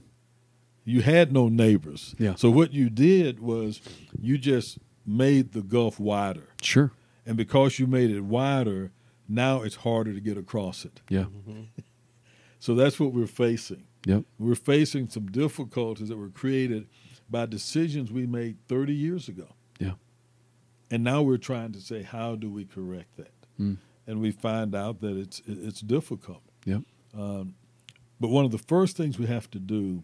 [0.86, 2.15] You had no neighbors.
[2.17, 2.36] Yeah.
[2.36, 3.82] So what you did was
[4.19, 6.50] you just made the gulf wider.
[6.62, 6.91] Sure.
[7.26, 8.91] And because you made it wider,
[9.28, 11.02] now it's harder to get across it.
[11.10, 11.26] Yeah.
[12.59, 13.83] So that's what we're facing.
[14.05, 14.23] Yep.
[14.39, 16.87] We're facing some difficulties that were created
[17.29, 19.47] by decisions we made 30 years ago.
[19.79, 19.93] Yeah.
[20.89, 23.33] And now we're trying to say, how do we correct that?
[23.59, 23.77] Mm.
[24.07, 26.41] And we find out that it's it's difficult.
[26.65, 26.83] Yep.
[27.13, 27.55] Um,
[28.19, 30.03] but one of the first things we have to do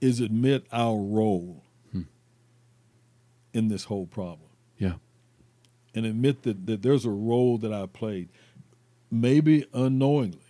[0.00, 2.02] is admit our role Hmm.
[3.54, 4.48] in this whole problem.
[4.78, 4.94] Yeah.
[5.94, 8.28] And admit that, that there's a role that I played,
[9.10, 10.40] maybe unknowingly.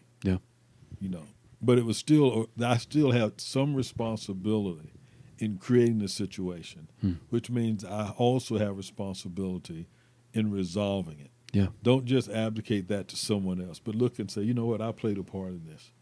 [1.03, 1.09] Yeah.
[1.09, 1.25] You know,
[1.61, 4.93] but it was still, I still have some responsibility
[5.39, 7.13] in creating the situation, Hmm.
[7.31, 9.89] which means I also have responsibility
[10.33, 11.31] in resolving it.
[11.53, 11.69] Yeah.
[11.83, 14.93] Don't just abdicate that to someone else, but look and say, you know what, I
[14.93, 15.93] played a part in this.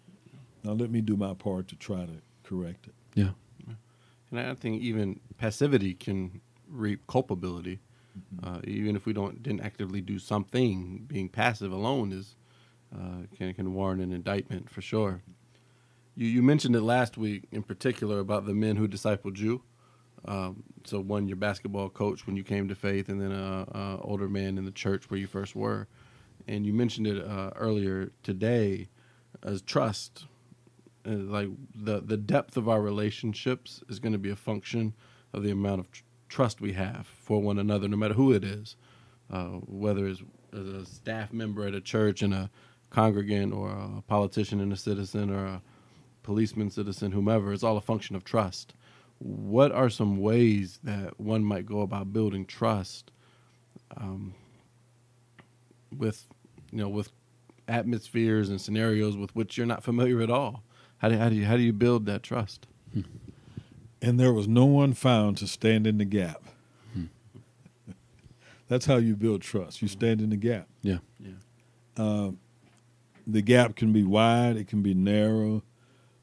[0.62, 2.94] Now let me do my part to try to correct it.
[3.14, 3.30] Yeah.
[4.30, 7.80] And I think even passivity can reap culpability.
[8.42, 12.36] Uh, even if we don't didn't actively do something, being passive alone is
[12.94, 15.22] uh, can can warrant an indictment for sure.
[16.16, 19.62] You you mentioned it last week in particular about the men who discipled you.
[20.26, 24.00] Um, so one, your basketball coach when you came to faith, and then a, a
[24.02, 25.88] older man in the church where you first were.
[26.46, 28.88] And you mentioned it uh, earlier today
[29.42, 30.26] as trust.
[31.06, 34.94] Uh, like the the depth of our relationships is going to be a function
[35.32, 38.44] of the amount of tr- trust we have for one another, no matter who it
[38.44, 38.76] is,
[39.30, 40.22] uh, whether it's
[40.52, 42.50] as a staff member at a church and a
[42.90, 45.62] congregant, or a politician and a citizen, or a
[46.22, 47.52] policeman, citizen, whomever.
[47.52, 48.74] It's all a function of trust.
[49.18, 53.10] What are some ways that one might go about building trust
[53.96, 54.34] um,
[55.96, 56.26] with,
[56.72, 57.10] you know, with
[57.68, 60.62] atmospheres and scenarios with which you're not familiar at all?
[60.98, 62.66] How do, how do you how do you build that trust?
[64.02, 66.42] And there was no one found to stand in the gap.
[66.94, 67.04] Hmm.
[68.68, 69.82] That's how you build trust.
[69.82, 70.68] You stand in the gap.
[70.82, 70.98] Yeah.
[71.18, 71.32] Yeah.
[71.96, 72.30] Uh,
[73.32, 75.62] the gap can be wide, it can be narrow,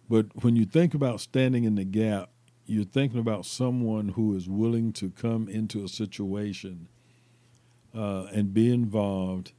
[0.09, 2.29] but when you think about standing in the gap,
[2.65, 6.87] you're thinking about someone who is willing to come into a situation
[7.95, 9.53] uh, and be involved,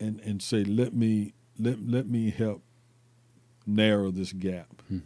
[0.00, 2.62] and and say, let me let let me help
[3.66, 4.82] narrow this gap.
[4.88, 4.98] Hmm.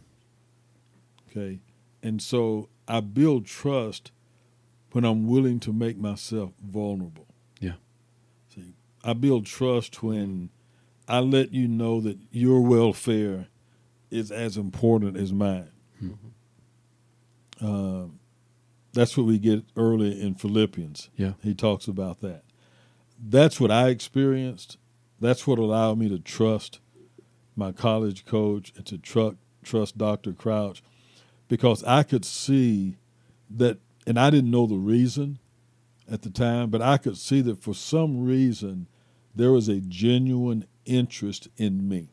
[1.29, 1.59] Okay,
[2.01, 4.11] and so I build trust
[4.91, 7.27] when I'm willing to make myself vulnerable.
[7.59, 7.73] Yeah.
[8.53, 10.49] See, I build trust when
[11.07, 13.47] I let you know that your welfare
[14.09, 15.69] is as important as mine.
[17.61, 18.05] Uh,
[18.93, 21.09] that's what we get early in Philippians.
[21.15, 21.33] Yeah.
[21.41, 22.43] He talks about that.
[23.19, 24.77] That's what I experienced.
[25.19, 26.79] That's what allowed me to trust
[27.55, 30.33] my college coach and to tru- trust Dr.
[30.33, 30.83] Crouch
[31.47, 32.97] because I could see
[33.49, 35.39] that, and I didn't know the reason
[36.11, 38.87] at the time, but I could see that for some reason
[39.33, 42.09] there was a genuine interest in me.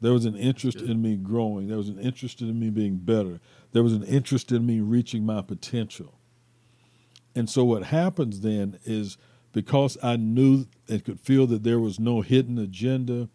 [0.00, 0.90] There was an interest good.
[0.90, 1.68] in me growing.
[1.68, 3.38] There was an interest in me being better.
[3.70, 6.18] There was an interest in me reaching my potential.
[7.36, 9.16] And so what happens then is
[9.52, 13.28] because I knew and could feel that there was no hidden agenda,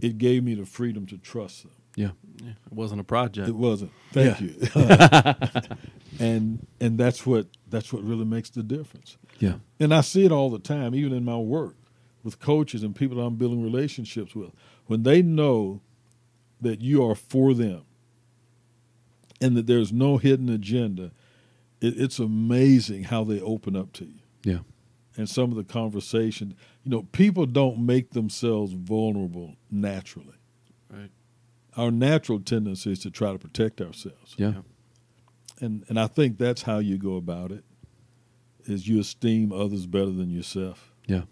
[0.00, 1.72] it gave me the freedom to trust them.
[1.96, 2.10] Yeah.
[2.44, 3.48] Yeah, it wasn't a project.
[3.48, 3.92] It wasn't.
[4.12, 5.34] Thank Yeah.
[5.46, 5.76] you.
[6.20, 9.16] and and that's what that's what really makes the difference.
[9.38, 9.54] Yeah.
[9.80, 11.76] And I see it all the time, even in my work.
[12.22, 14.50] With coaches and people that I'm building relationships with,
[14.86, 15.80] when they know
[16.60, 17.82] that you are for them
[19.40, 21.10] and that there's no hidden agenda,
[21.80, 24.20] it, it's amazing how they open up to you.
[24.44, 24.58] Yeah.
[25.16, 26.54] And some of the conversation,
[26.84, 30.36] you know, people don't make themselves vulnerable naturally.
[30.88, 31.10] Right.
[31.76, 34.34] Our natural tendency is to try to protect ourselves.
[34.36, 34.54] Yeah.
[35.60, 37.64] And and I think that's how you go about it.
[38.64, 40.92] Is you esteem others better than yourself.
[41.06, 41.22] Yeah.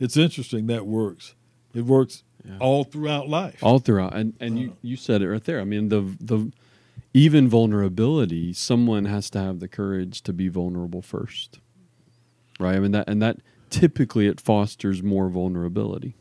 [0.00, 1.34] It's interesting that works.
[1.74, 2.56] It works Yeah.
[2.60, 3.58] all throughout life.
[3.62, 4.74] all throughout and and you Uh.
[4.82, 6.50] you said it right there i mean the the
[7.12, 11.58] even vulnerability someone has to have the courage to be vulnerable first
[12.60, 13.38] right i mean that and that
[13.70, 16.14] typically it fosters more vulnerability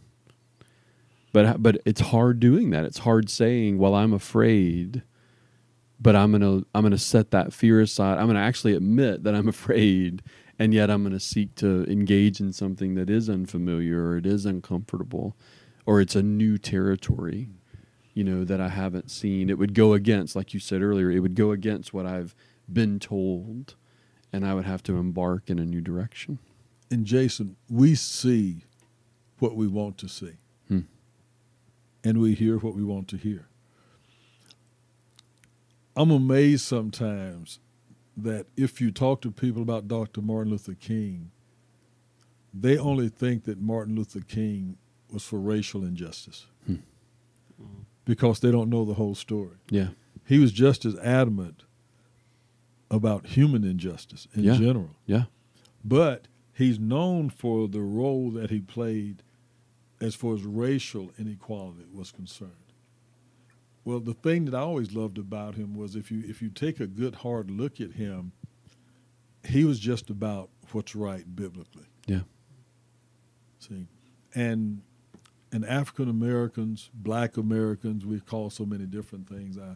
[1.34, 5.04] but but it's hard doing that it's hard saying well i'm afraid
[6.00, 8.74] but i'm going to i'm going to set that fear aside i'm going to actually
[8.74, 10.22] admit that i'm afraid
[10.60, 14.26] and yet i'm going to seek to engage in something that is unfamiliar or it
[14.26, 15.36] is uncomfortable
[15.86, 17.50] or it's a new territory
[18.14, 21.20] you know that i haven't seen it would go against like you said earlier it
[21.20, 22.36] would go against what i've
[22.72, 23.76] been told
[24.34, 26.40] and i would have to embark in a new direction
[26.90, 28.64] And Jason, we see
[29.40, 30.38] what we want to see.
[30.70, 30.80] Hmm.
[32.04, 33.48] And we hear what we want to hear.
[35.96, 37.60] I'm amazed sometimes
[38.18, 40.22] that if you talk to people about Dr.
[40.22, 41.32] Martin Luther King,
[42.54, 44.78] they only think that Martin Luther King
[45.12, 46.76] was for racial injustice Hmm.
[48.06, 49.58] because they don't know the whole story.
[49.70, 49.90] yeah
[50.26, 51.64] He was just as adamant
[52.90, 54.58] about human injustice in Yeah.
[54.58, 55.26] general yeah
[55.86, 59.24] but he's known for the role that he played
[60.02, 62.52] as far as racial inequality was concerned.
[63.88, 66.82] Well, the thing that I always loved about him was if you if you take
[66.82, 68.34] a good hard look at him,
[69.46, 71.86] he was just about what's right biblically.
[72.06, 72.24] yeah
[73.60, 73.88] See,
[74.36, 74.82] and
[75.54, 79.58] and African Americans, Black Americans, we call so many different things.
[79.58, 79.76] I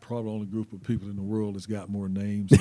[0.00, 2.52] probably only group of people in the world that's got more names.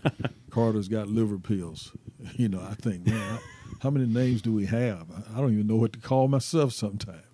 [0.50, 1.92] Carter's got liver pills.
[2.34, 3.40] You know, I think, man, I-
[3.80, 5.06] how many names do we have?
[5.10, 7.24] I- I don't even know what to call myself sometimes.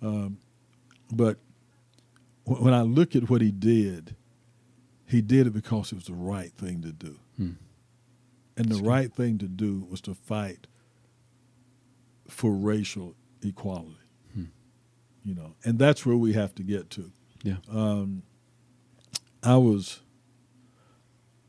[0.00, 0.38] Um,
[1.12, 1.36] but
[2.44, 4.16] when I look at what he did,
[5.06, 7.18] he did it because it was the right thing to do.
[7.36, 7.50] Hmm.
[8.56, 8.86] And the That's good.
[8.88, 10.66] right thing to do was to fight
[12.28, 13.96] for racial equality.
[14.34, 14.44] Hmm.
[15.24, 17.12] You know, and that's where we have to get to.
[17.42, 18.22] yeah Um,
[19.42, 20.00] I was,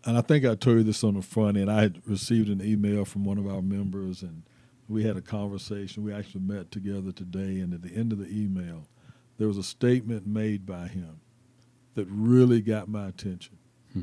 [0.05, 1.71] and I think I told you this on the front end.
[1.71, 4.43] I had received an email from one of our members, and
[4.87, 6.03] we had a conversation.
[6.03, 8.87] We actually met together today, and at the end of the email,
[9.37, 11.19] there was a statement made by him
[11.95, 13.57] that really got my attention.
[13.93, 14.01] Hmm.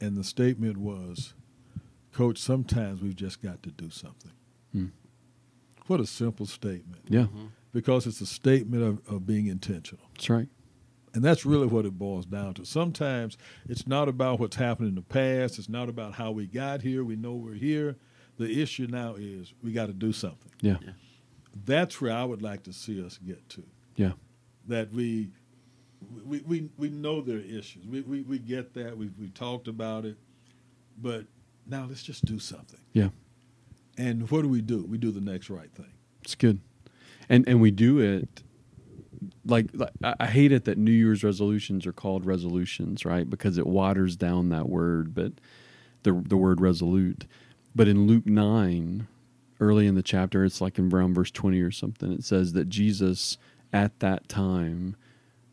[0.00, 1.34] And the statement was,
[2.12, 4.32] Coach, sometimes we've just got to do something.
[4.72, 4.86] Hmm.
[5.86, 7.02] What a simple statement.
[7.08, 7.48] yeah Mhm.
[7.72, 10.04] Because it's a statement of, of being intentional.
[10.14, 10.48] that's right
[11.12, 12.64] And that's really what it boils down to.
[12.64, 13.36] Sometimes
[13.68, 15.58] it's not about what's happened in the past.
[15.58, 17.04] It's not about how we got here.
[17.04, 17.96] We know we're here.
[18.38, 20.50] The issue now is we got to do something.
[20.60, 20.92] yeah Yeah.
[21.66, 23.62] That's where I would like to see us get to.
[23.96, 24.12] Yeah.
[24.68, 25.28] That we
[26.24, 27.86] we, we, we know there are issues.
[27.86, 28.96] We, we, we get that.
[28.96, 30.16] We've, we've talked about it.
[31.00, 31.24] But
[31.66, 32.80] now let's just do something.
[32.92, 33.08] Yeah.
[33.96, 34.84] And what do we do?
[34.84, 35.92] We do the next right thing.
[36.22, 36.60] It's good,
[37.28, 38.42] and and we do it
[39.44, 43.28] like, like I hate it that New Year's resolutions are called resolutions, right?
[43.28, 45.32] Because it waters down that word, but
[46.02, 47.26] the the word resolute.
[47.74, 49.06] But in Luke nine,
[49.60, 52.10] early in the chapter, it's like in around verse twenty or something.
[52.10, 53.36] It says that Jesus
[53.74, 54.96] at that time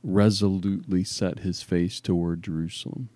[0.03, 3.09] resolutely set his face toward Jerusalem.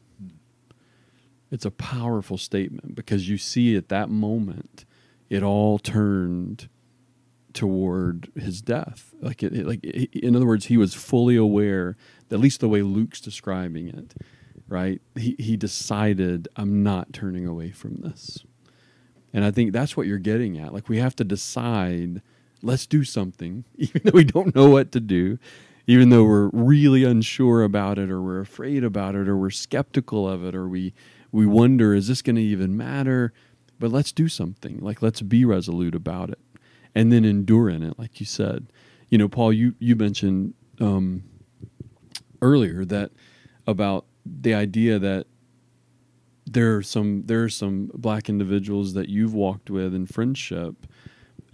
[1.52, 4.84] It's a powerful statement because you see at that moment
[5.30, 6.68] it all turned
[7.54, 9.14] toward his death.
[9.22, 11.96] Like it, it- like it, in other words, he was fully aware.
[12.32, 14.16] At least the way Luke's describing it,
[14.68, 15.02] right?
[15.16, 18.44] He he decided I'm not turning away from this,
[19.32, 20.74] and I think that's what you're getting at.
[20.74, 22.22] Like we have to decide.
[22.62, 25.38] Let's do something, even though we don't know what to do,
[25.88, 30.28] even though we're really unsure about it, or we're afraid about it, or we're skeptical
[30.28, 30.94] of it, or we
[31.32, 33.34] we wonder, is this going to even matter?
[33.80, 34.80] But let's do something.
[34.80, 36.40] Like let's be resolute about it
[36.96, 38.68] and then endure in it, like you said.
[39.10, 41.24] You know, Paul, you you mentioned um,
[42.42, 43.12] earlier that
[43.68, 45.28] about the idea that
[46.46, 50.88] there are some there are some black individuals that you've walked with in friendship,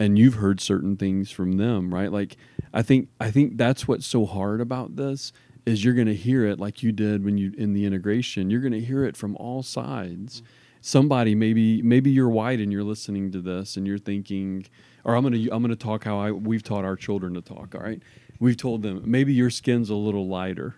[0.01, 2.11] and you've heard certain things from them, right?
[2.11, 2.35] Like,
[2.73, 5.31] I think I think that's what's so hard about this
[5.63, 8.49] is you're going to hear it like you did when you in the integration.
[8.49, 10.41] You're going to hear it from all sides,
[10.81, 14.65] somebody maybe maybe you're white and you're listening to this and you're thinking,
[15.03, 17.75] or I'm gonna I'm gonna talk how I we've taught our children to talk.
[17.75, 18.01] All right,
[18.39, 20.73] we've told them maybe your skin's a little lighter,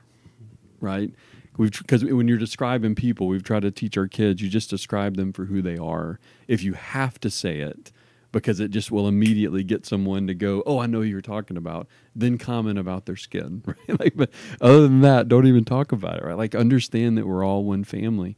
[0.82, 1.14] right?
[1.56, 4.42] We've because when you're describing people, we've tried to teach our kids.
[4.42, 6.20] You just describe them for who they are.
[6.50, 7.94] If you have to say it,
[8.34, 11.88] because it just will immediately get someone to go, "Oh, I know you're talking about."
[12.14, 14.00] Then comment about their skin, right?
[14.00, 14.30] Like, but
[14.60, 16.38] other than that, don't even talk about it, right?
[16.38, 18.36] Like, understand that we're all one family.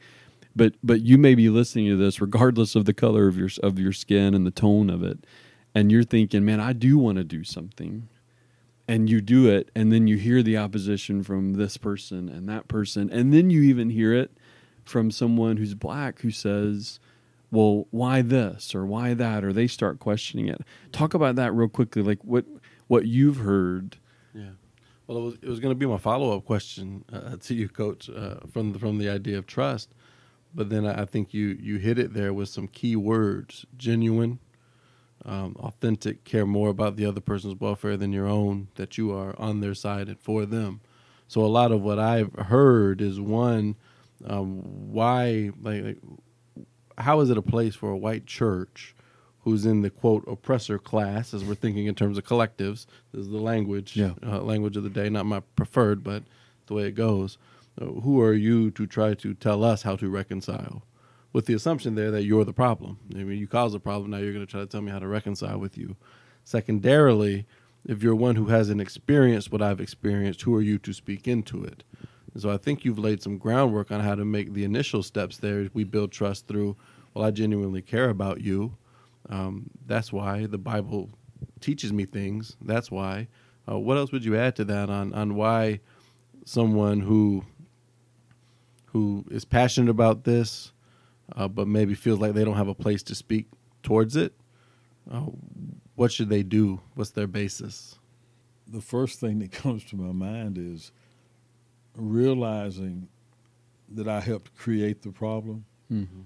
[0.55, 3.79] But but you may be listening to this regardless of the color of your of
[3.79, 5.25] your skin and the tone of it,
[5.73, 8.09] and you're thinking, "Man, I do want to do something."
[8.87, 12.67] and you do it and then you hear the opposition from this person and that
[12.67, 14.37] person and then you even hear it
[14.83, 16.99] from someone who's black who says
[17.51, 21.69] well why this or why that or they start questioning it talk about that real
[21.69, 22.45] quickly like what
[22.87, 23.97] what you've heard
[24.33, 24.51] Yeah.
[25.07, 27.69] Well, it was, it was going to be my follow up question uh, to you,
[27.69, 29.93] Coach, uh, from the, from the idea of trust.
[30.53, 34.39] But then I think you you hit it there with some key words: genuine,
[35.25, 38.69] um, authentic, care more about the other person's welfare than your own.
[38.75, 40.79] That you are on their side and for them.
[41.27, 43.75] So a lot of what I've heard is one,
[44.25, 45.97] um, why like, like
[46.97, 48.95] how is it a place for a white church
[49.41, 52.85] who's in the quote oppressor class as we're thinking in terms of collectives?
[53.11, 54.13] This is the language Yeah.
[54.25, 56.23] uh, language of the day not my preferred but
[56.67, 57.37] the way it goes.
[57.79, 60.83] Uh, who are you to try to tell us how to reconcile?
[61.33, 62.97] With the assumption there that you're the problem.
[63.13, 64.99] I mean you cause a problem now you're going to try to tell me how
[64.99, 65.95] to reconcile with you.
[66.43, 67.45] Secondarily
[67.87, 71.63] if you're one who hasn't experienced what i've experienced who are you to speak into
[71.63, 71.83] it
[72.37, 75.69] so I think you've laid some groundwork on how to make the initial steps there.
[75.73, 76.75] We build trust through,
[77.13, 78.75] well, I genuinely care about you.
[79.29, 81.09] Um, that's why the Bible
[81.61, 82.57] teaches me things.
[82.61, 83.27] That's why.
[83.69, 85.79] Uh, what else would you add to that on, on why
[86.45, 87.43] someone who
[88.87, 90.71] who is passionate about this,
[91.35, 93.47] uh, but maybe feels like they don't have a place to speak
[93.83, 94.33] towards it?
[95.11, 95.25] Uh,
[95.95, 96.79] what should they do?
[96.93, 97.99] What's their basis?
[98.67, 100.91] the first thing that comes to my mind is
[101.95, 103.07] realizing
[103.89, 105.65] that I helped create the problem.
[105.89, 106.25] And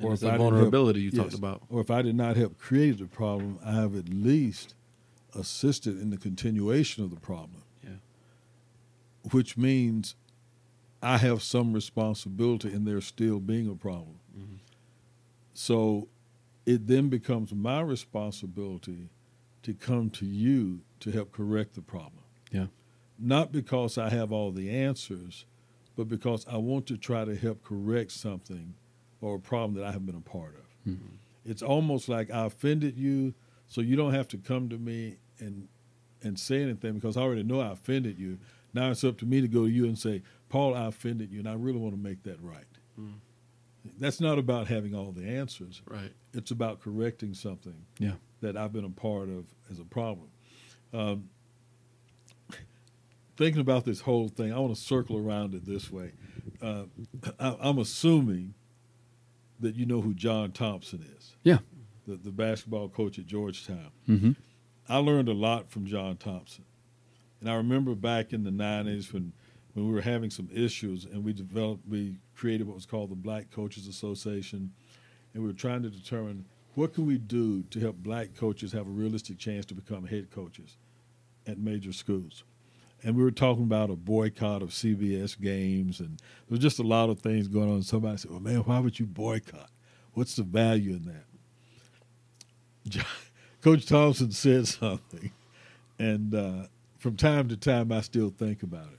[0.00, 1.38] Or if I that help- vulnerability you talked Yes.
[1.38, 1.62] about.
[1.68, 4.74] Or if I did not help create the problem, I have at least
[5.34, 7.62] assisted in the continuation of the problem.
[7.82, 7.96] Yeah.
[9.32, 10.14] Which means
[11.02, 14.16] I have some responsibility in there still being a problem.
[14.36, 14.58] Mhm.
[15.52, 16.08] So
[16.66, 19.10] it then becomes my responsibility
[19.62, 22.23] to come to you to help correct the problem.
[23.24, 25.46] Not because I have all the answers,
[25.96, 28.74] but because I want to try to help correct something
[29.22, 30.92] or a problem that I have been a part of.
[30.92, 30.98] Mhm.
[31.46, 33.32] It's almost like I offended you,
[33.66, 35.68] so you don't have to come to me and
[36.22, 38.38] and say anything because I already know I offended you.
[38.72, 41.38] Now it's up to me to go to you and say, Paul, I offended you,
[41.38, 42.64] and I really want to make that right.
[42.98, 43.14] Mm.
[43.98, 45.82] That's not about having all the answers.
[45.86, 46.12] Right.
[46.32, 48.14] It's about correcting something Yeah.
[48.40, 50.28] that I've been a part of as a problem.
[50.94, 51.28] Um,
[53.36, 56.12] thinking about this whole thing, I want to circle around it this way.
[56.62, 56.84] Uh,
[57.38, 58.54] I, I'm assuming
[59.60, 61.36] that you know who John Thompson is.
[61.42, 61.58] Yeah.
[62.06, 63.90] The, the basketball coach at Georgetown.
[64.08, 64.32] Mm-hmm.
[64.88, 66.64] I learned a lot from John Thompson.
[67.40, 69.32] And I remember back in the 90s when,
[69.72, 73.16] when we were having some issues and we developed, we created what was called the
[73.16, 74.72] Black Coaches Association.
[75.32, 78.86] And we were trying to determine what can we do to help black coaches have
[78.86, 80.76] a realistic chance to become head coaches
[81.46, 82.44] at major schools.
[83.04, 86.82] And we were talking about a boycott of CBS games, and there was just a
[86.82, 87.82] lot of things going on.
[87.82, 89.70] Somebody said, "Well, man, why would you boycott?
[90.14, 91.12] What's the value in
[92.86, 93.04] that?"
[93.60, 95.30] Coach Thompson said something,
[95.98, 96.66] and uh,
[96.98, 98.98] from time to time, I still think about it,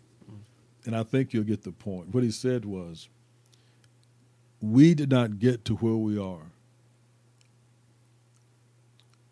[0.85, 2.13] and I think you'll get the point.
[2.13, 3.09] What he said was,
[4.61, 6.51] "We did not get to where we are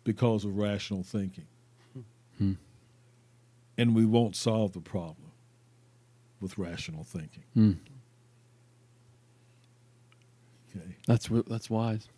[0.02, 1.46] because of rational thinking."
[2.38, 2.54] Hmm.
[3.78, 5.32] And we won't solve the problem
[6.40, 7.44] with rational thinking.
[7.56, 7.76] Mm.
[10.76, 12.08] Okay, That's that's wise.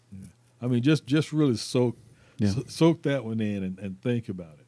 [0.62, 1.96] I mean, just just really soak
[2.38, 2.50] Yeah.
[2.50, 4.66] so- soak that one in and, and think about it.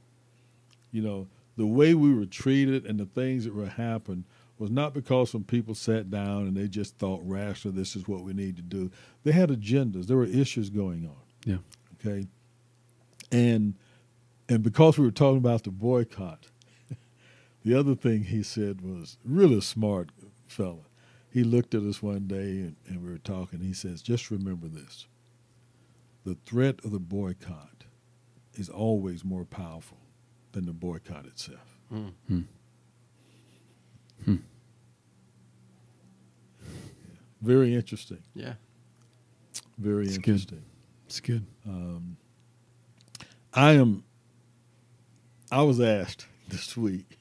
[0.93, 4.25] You know, the way we were treated and the things that were happened
[4.59, 8.23] was not because some people sat down and they just thought rational, this is what
[8.25, 8.91] we need to do.
[9.23, 10.07] They had agendas.
[10.07, 11.17] There were issues going on.
[11.45, 11.59] Yeah.
[12.07, 12.27] Okay.
[13.33, 13.75] And
[14.49, 16.47] and because we were talking about the boycott,
[17.69, 20.09] the other thing he said was really smart
[20.47, 20.87] fella.
[21.31, 23.61] He looked at us one day and, and we were talking.
[23.61, 25.07] He says, just remember this.
[26.25, 27.85] The threat of the boycott
[28.55, 29.99] is always more powerful
[30.53, 31.79] than the boycott itself.
[31.93, 32.13] Mm.
[32.29, 32.41] Hmm.
[34.25, 34.37] Hmm.
[37.43, 38.23] Very interesting.
[38.35, 38.55] Yeah.
[39.77, 40.29] Very It's good.
[40.29, 40.65] interesting.
[41.07, 41.45] It's good.
[43.53, 44.05] I am.
[45.53, 47.18] I was asked this week.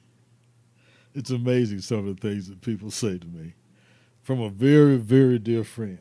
[1.17, 3.55] It's amazing some of the things that people say to me
[4.21, 5.97] from a very, very dear friend.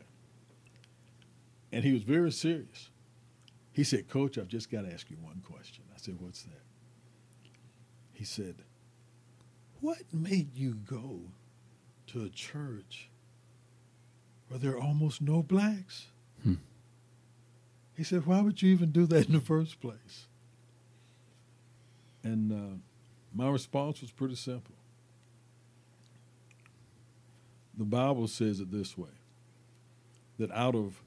[1.71, 2.91] And he was very serious.
[3.71, 5.83] He said, Coach, I've just got to ask you one question.
[5.91, 6.61] I said, What's that?
[8.13, 8.57] He said,
[9.81, 11.21] What made you go
[12.07, 13.09] to a church
[14.49, 16.05] where there are almost no blacks?
[16.43, 16.55] Hmm.
[17.95, 20.27] He said, Why would you even do that in the first place?
[22.23, 22.77] And uh,
[23.33, 24.76] my response was pretty simple.
[27.77, 29.09] The Bible says it this way
[30.39, 31.01] that out of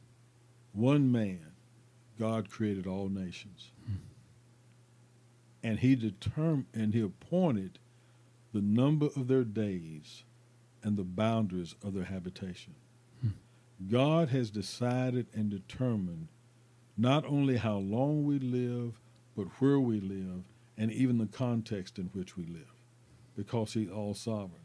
[0.73, 1.47] one man,
[2.19, 3.73] God created all nations.
[5.63, 7.79] And he determined and he appointed
[8.53, 10.25] the number of their days
[10.83, 12.75] and the boundaries of their habitation.
[13.89, 16.29] God has decided and determined
[16.97, 19.01] not only how long we live,
[19.37, 20.45] but where we live,
[20.77, 22.73] and even the context in which we live,
[23.37, 24.61] because He's all sovereign.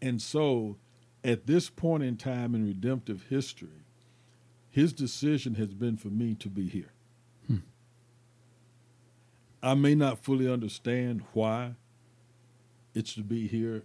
[0.00, 0.76] And so,
[1.24, 3.84] at this point in time in redemptive history,
[4.70, 6.92] His decision has been for me to be here.
[7.46, 7.56] Hmm.
[9.62, 11.74] I may not fully understand why
[12.94, 13.84] it's to be here,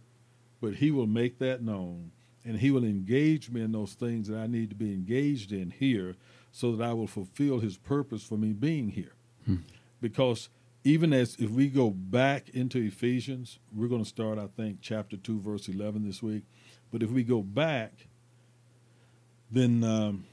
[0.62, 2.12] but He will make that known
[2.46, 5.72] and He will engage me in those things that I need to be engaged in
[5.72, 6.16] here
[6.52, 9.14] so that I will fulfill His purpose for me being here.
[9.46, 9.58] Hmm.
[10.00, 10.50] Because
[10.86, 15.18] even as if we go back into Ephesians, we're going to start, I think, chapter
[15.18, 16.44] 2, verse 11 this week.
[16.92, 18.08] But if we go back,
[19.52, 20.26] then um,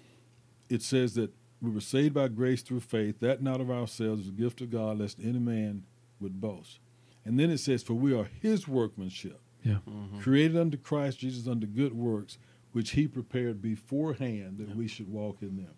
[0.69, 1.31] it says that
[1.61, 4.71] we were saved by grace through faith, that not of ourselves is a gift of
[4.71, 5.85] God, lest any man
[6.21, 6.79] would boast.
[7.25, 9.79] And then it says, For we are his workmanship, Yeah.
[10.21, 12.39] created unto Christ Jesus unto good works,
[12.73, 15.75] which he prepared beforehand that we should walk in them.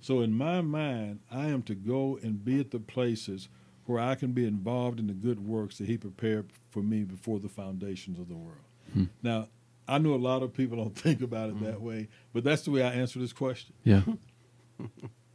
[0.00, 3.48] So in my mind, I am to go and be at the places
[3.86, 7.40] where I can be involved in the good works that he prepared for me before
[7.40, 9.08] the foundations of the world.
[9.22, 9.48] Now,
[9.86, 12.70] I know a lot of people don't think about it that way, but that's the
[12.70, 13.74] way I answer this question.
[13.84, 14.02] Yeah.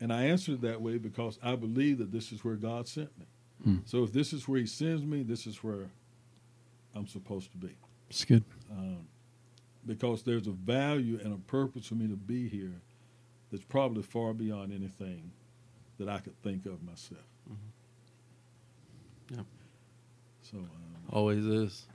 [0.01, 3.09] And I answered it that way because I believe that this is where God sent
[3.19, 3.25] me.
[3.63, 3.77] Hmm.
[3.85, 5.89] So if this is where He sends me, this is where
[6.95, 7.75] I'm supposed to be.
[8.09, 8.43] It's good.
[8.71, 9.07] Um,
[9.85, 12.81] because there's a value and a purpose for me to be here
[13.51, 15.31] that's probably far beyond anything
[15.97, 17.21] that I could think of myself.
[19.31, 19.41] Yeah.
[20.41, 20.67] So, um,
[21.09, 21.85] Always is.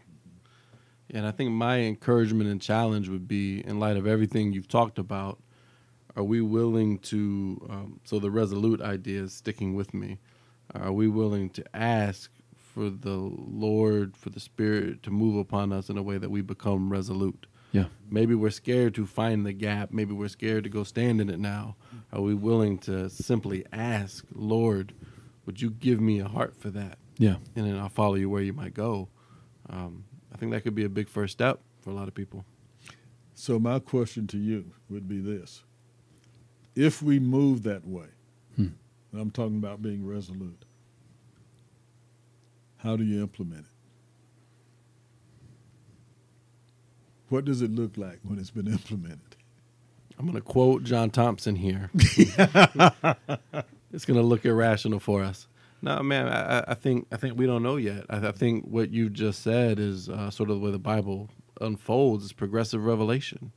[1.10, 4.98] And I think my encouragement and challenge would be, in light of everything you've talked
[4.98, 5.40] about,
[6.16, 7.66] are we willing to?
[7.68, 10.18] Um, so the resolute idea is sticking with me.
[10.74, 15.88] Are we willing to ask for the Lord, for the Spirit to move upon us
[15.88, 17.46] in a way that we become resolute?
[17.72, 17.86] Yeah.
[18.08, 19.92] Maybe we're scared to find the gap.
[19.92, 21.76] Maybe we're scared to go stand in it now.
[22.12, 24.92] Are we willing to simply ask, Lord,
[25.44, 26.98] would you give me a heart for that?
[27.18, 27.36] Yeah.
[27.54, 29.08] and then I'll follow you where you might go.
[29.68, 30.04] Um,
[30.34, 32.44] I think that could be a big first step for a lot of people.
[33.34, 35.62] so my question to you would be this:
[36.74, 38.06] If we move that way,
[38.56, 38.68] Hmm.
[39.12, 40.64] and I'm talking about being resolute,
[42.78, 43.70] how do you implement it?
[47.28, 49.20] What does it look like when it's been implemented?
[50.18, 51.90] I'm going to quote John Thompson here.
[51.94, 52.36] it's
[54.04, 55.48] going to look irrational for us.
[55.84, 58.06] No, man, I, I- think I think we don't know yet.
[58.08, 61.28] I, I think what you just said is uh, sort of the way the Bible
[61.60, 62.24] unfolds.
[62.24, 63.52] It's progressive revelation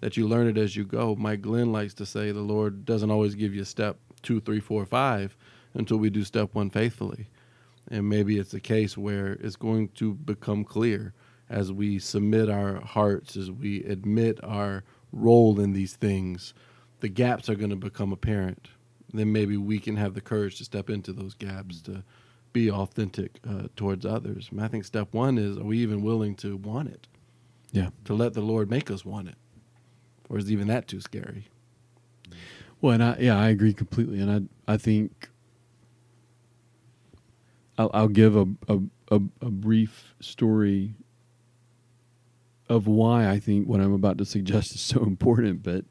[0.00, 1.16] that you learn it as you go.
[1.16, 4.86] Mike Glenn likes to say the Lord doesn't always give you step two, three, four,
[4.86, 5.36] five
[5.74, 7.26] until we do step one faithfully.
[7.90, 11.14] And maybe it's a case where it's going to become clear
[11.50, 16.54] as we submit our hearts, as we admit our role in these things,
[17.00, 18.68] the gaps are going to become apparent.
[19.12, 22.02] Then maybe we can have the courage to step into those gaps to
[22.52, 24.48] be authentic uh, towards others.
[24.50, 27.06] And I think step one is are we even willing to want it?
[27.72, 27.90] Yeah.
[28.04, 29.36] To let the Lord make us want it?
[30.28, 31.48] Or is even that too scary?
[32.80, 35.28] Well, and I yeah, I agree completely, and I I think
[37.78, 40.94] I'll, I'll give a, a a a brief story
[42.68, 45.84] of why I think what I'm about to suggest is so important, but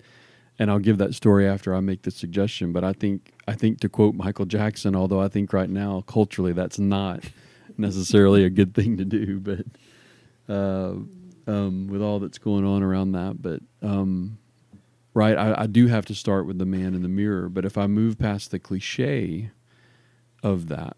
[0.62, 2.72] and I'll give that story after I make the suggestion.
[2.72, 6.54] But I think I think to quote Michael Jackson, although I think right now culturally
[6.54, 7.24] that's not
[7.78, 9.66] necessarily a good thing to do, but
[10.48, 10.94] uh,
[11.48, 13.62] um, with all that's going on around that, but.
[13.82, 14.38] Um,
[15.14, 15.38] right?
[15.38, 17.86] I, I do have to start with the man in the mirror, but if I
[17.86, 19.52] move past the cliche
[20.42, 20.96] of that,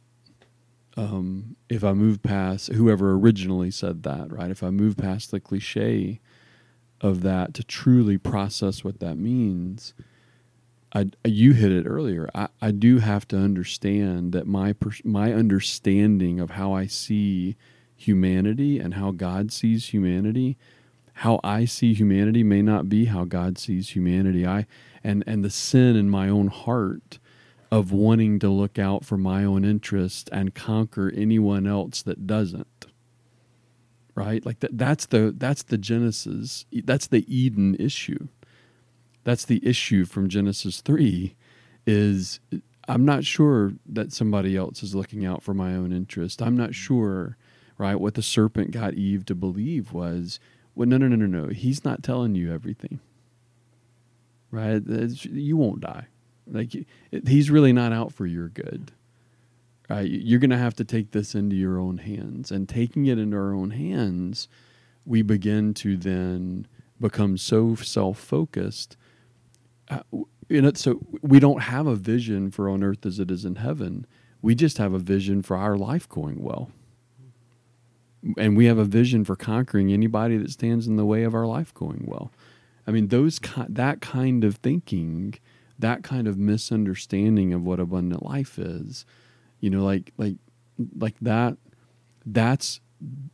[0.95, 4.51] um, if I move past whoever originally said that, right?
[4.51, 6.19] If I move past the cliche
[7.03, 9.93] of that to truly process what that means,
[10.93, 12.29] I you hit it earlier.
[12.33, 14.73] I, I do have to understand that my
[15.03, 17.57] my understanding of how I see
[17.95, 20.57] humanity and how God sees humanity,
[21.13, 24.47] how I see humanity may not be how God sees humanity.
[24.47, 24.65] I
[25.03, 27.19] and and the sin in my own heart
[27.69, 32.85] of wanting to look out for my own interest and conquer anyone else that doesn't
[34.15, 34.45] right?
[34.45, 38.27] Like that that's the that's the genesis that's the eden issue.
[39.23, 41.35] That's the issue from genesis 3
[41.85, 42.39] is
[42.87, 46.41] i'm not sure that somebody else is looking out for my own interest.
[46.41, 47.37] I'm not sure
[47.77, 50.39] right what the serpent got eve to believe was
[50.75, 51.47] well no no no no no.
[51.49, 52.99] He's not telling you everything.
[54.51, 54.75] Right?
[54.87, 56.07] It's- you won't die.
[56.45, 56.75] Like
[57.25, 58.91] he's really not out for your good
[59.93, 62.51] right you're going to have to take this into your own hands.
[62.51, 64.47] And taking it into our own hands
[65.05, 66.67] we begin to then
[66.99, 68.95] become so self-focused
[69.89, 73.31] uh, w- you know so we don't have a vision for on earth as it
[73.31, 74.05] is in heaven.
[74.41, 76.69] We just have a vision for our life going well.
[78.37, 81.45] And we have a vision for conquering anybody that stands in the way of our
[81.45, 82.31] life going well.
[82.87, 83.39] I mean those
[83.69, 85.35] that kind of thinking
[85.79, 89.05] that kind of misunderstanding of what abundant life is
[89.63, 90.35] you know like like
[90.99, 91.57] like that
[92.25, 92.81] that's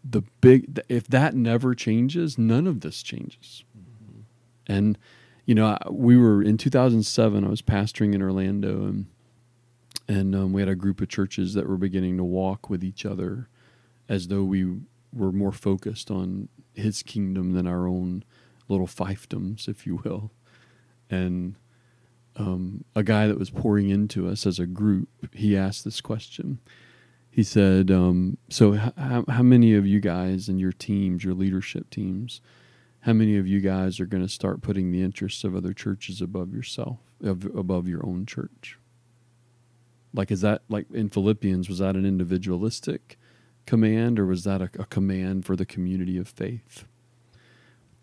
[0.03, 3.63] the big if that never changes none of this changes.
[4.67, 4.97] And
[5.47, 9.07] you know I- we were in 2007 i was pastoring in orlando and
[10.07, 13.05] and um, we had a group of churches that were beginning to walk with each
[13.05, 13.47] other
[14.07, 14.65] as though we
[15.13, 18.23] were more focused on his kingdom than our own
[18.67, 20.31] little fiefdoms if you will.
[21.09, 21.55] And
[22.39, 26.59] um, a guy that was pouring into us as a group, he asked this question.
[27.29, 31.89] He said, um, "So, h- how, many of you guys and your teams, your leadership
[31.89, 32.41] teams,
[33.01, 36.21] how many of you guys are going to start putting the interests of other churches
[36.21, 38.79] above yourself, of, above your own church?
[40.13, 41.69] Like, is that like in Philippians?
[41.69, 43.19] Was that an individualistic
[43.65, 46.85] command, or was that a, a command for the community of faith?"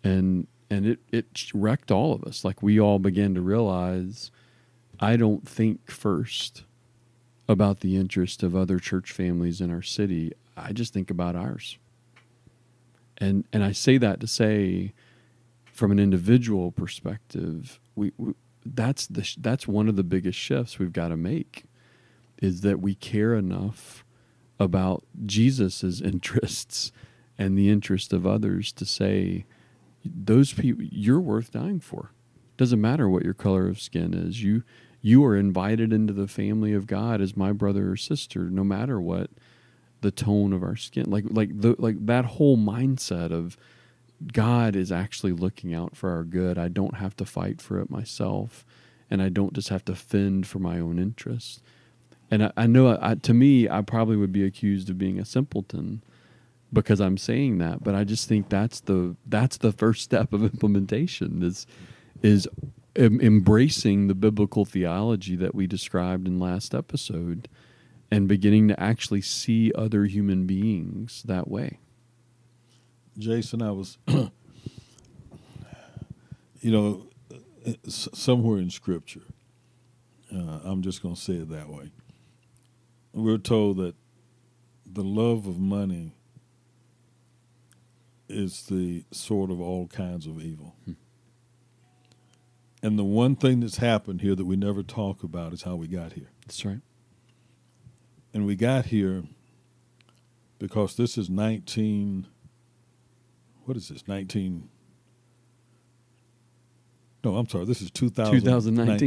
[0.03, 2.43] and and it it wrecked all of us.
[2.43, 4.31] Like we all began to realize
[4.99, 6.63] i don't think first
[7.47, 10.33] about the interest of other church families in our city.
[10.57, 11.77] I just think about ours.
[13.17, 14.93] And and i say that to say
[15.71, 18.33] from an individual perspective we, we
[18.65, 21.65] that's the that's one of the biggest shifts we've got to make
[22.39, 24.03] is that we care enough
[24.59, 26.91] about jesus's interests
[27.37, 29.45] and the interest of others to say
[30.15, 32.11] those people you're worth dying for.
[32.57, 34.43] Doesn't matter what your color of skin is.
[34.43, 34.63] You
[35.01, 38.99] you are invited into the family of god as my brother or sister no matter
[38.99, 39.29] what
[40.01, 43.57] the tone of our skin like like the like that whole mindset of
[44.33, 46.57] god is actually looking out for our good.
[46.57, 48.65] I don't have to fight for it myself
[49.09, 51.61] and i don't just have to fend for my own interests.
[52.29, 55.25] And i, I know I, to me i probably would be accused of being a
[55.25, 56.03] simpleton
[56.71, 60.43] because I'm saying that, but I just think that's the that's the first step of
[60.53, 61.65] implementation is
[62.21, 62.47] is
[62.95, 67.47] em- embracing the biblical theology that we described in last episode
[68.11, 71.79] and beginning to actually see other human beings that way.
[73.17, 74.31] Jason, I was, you
[76.63, 77.07] know,
[77.87, 79.23] somewhere in Scripture,
[80.33, 81.91] uh, I'm just going to say it that way.
[83.13, 83.95] We're told that
[84.85, 86.13] the love of money
[88.29, 90.75] is the sort of all kinds of evil.
[92.83, 95.87] And the one thing that's happened here that we never talk about is how we
[95.87, 96.29] got here.
[96.45, 96.81] That's right.
[98.33, 99.23] And we got here
[100.59, 102.27] because this is 19
[103.65, 104.69] what is this 19
[107.23, 108.41] no i'm sorry this is 2019,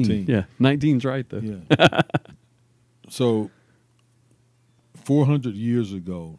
[0.04, 0.26] 2019.
[0.26, 0.44] Yeah.
[0.60, 1.38] 19's right though.
[1.38, 2.02] yeah
[3.08, 3.50] so
[4.94, 6.38] 400 years ago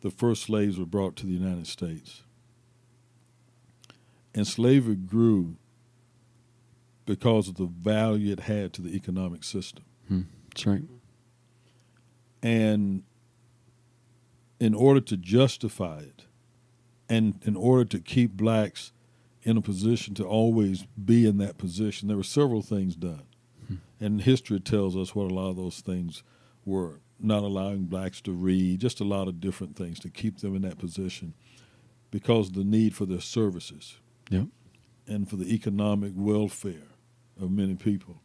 [0.00, 2.22] the first slaves were brought to the united states
[4.34, 5.56] and slavery grew
[7.06, 10.22] because of the value it had to the economic system Hmm.
[10.48, 10.82] That's right.
[12.42, 13.02] And
[14.58, 16.24] in order to justify it,
[17.08, 18.92] and in order to keep blacks
[19.42, 23.22] in a position to always be in that position, there were several things done.
[24.00, 26.22] And history tells us what a lot of those things
[26.64, 30.54] were not allowing blacks to read, just a lot of different things to keep them
[30.54, 31.34] in that position
[32.10, 33.96] because of the need for their services
[34.30, 34.46] Yep.
[35.06, 36.88] and for the economic welfare
[37.40, 38.20] of many people.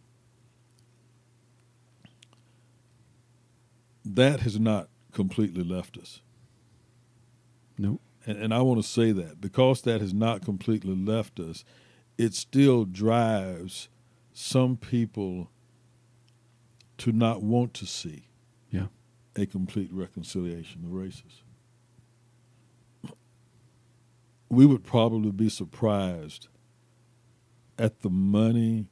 [4.05, 6.21] That has not completely left us.
[7.77, 8.01] Nope.
[8.25, 11.63] And, and I want to say that because that has not completely left us,
[12.17, 13.89] it still drives
[14.33, 15.49] some people
[16.97, 18.27] to not want to see
[18.73, 18.87] Yeah.
[19.35, 21.43] a complete reconciliation of races.
[24.49, 26.47] We would probably be surprised
[27.77, 28.87] at the money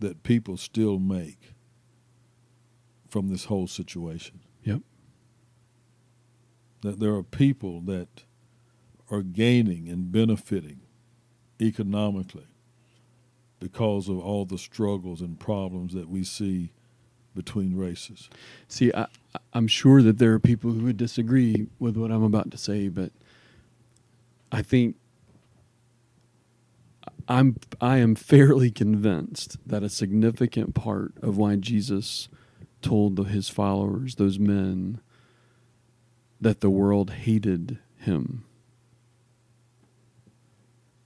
[0.00, 1.54] that people still make
[3.08, 4.40] from this whole situation.
[4.64, 4.80] Yep.
[6.82, 8.24] That there are people that
[9.10, 10.80] are gaining and benefiting
[11.60, 12.46] economically
[13.60, 16.72] because of all the struggles and problems that we see
[17.36, 18.28] between races.
[18.66, 19.06] See, I,
[19.52, 22.88] I'm sure that there are people who would disagree with what I'm about to say,
[22.88, 23.12] but
[24.50, 24.96] I think
[27.28, 32.28] I'm I am fairly convinced that a significant part of why Jesus
[32.82, 35.00] told his followers, those men,
[36.40, 38.44] that the world hated him.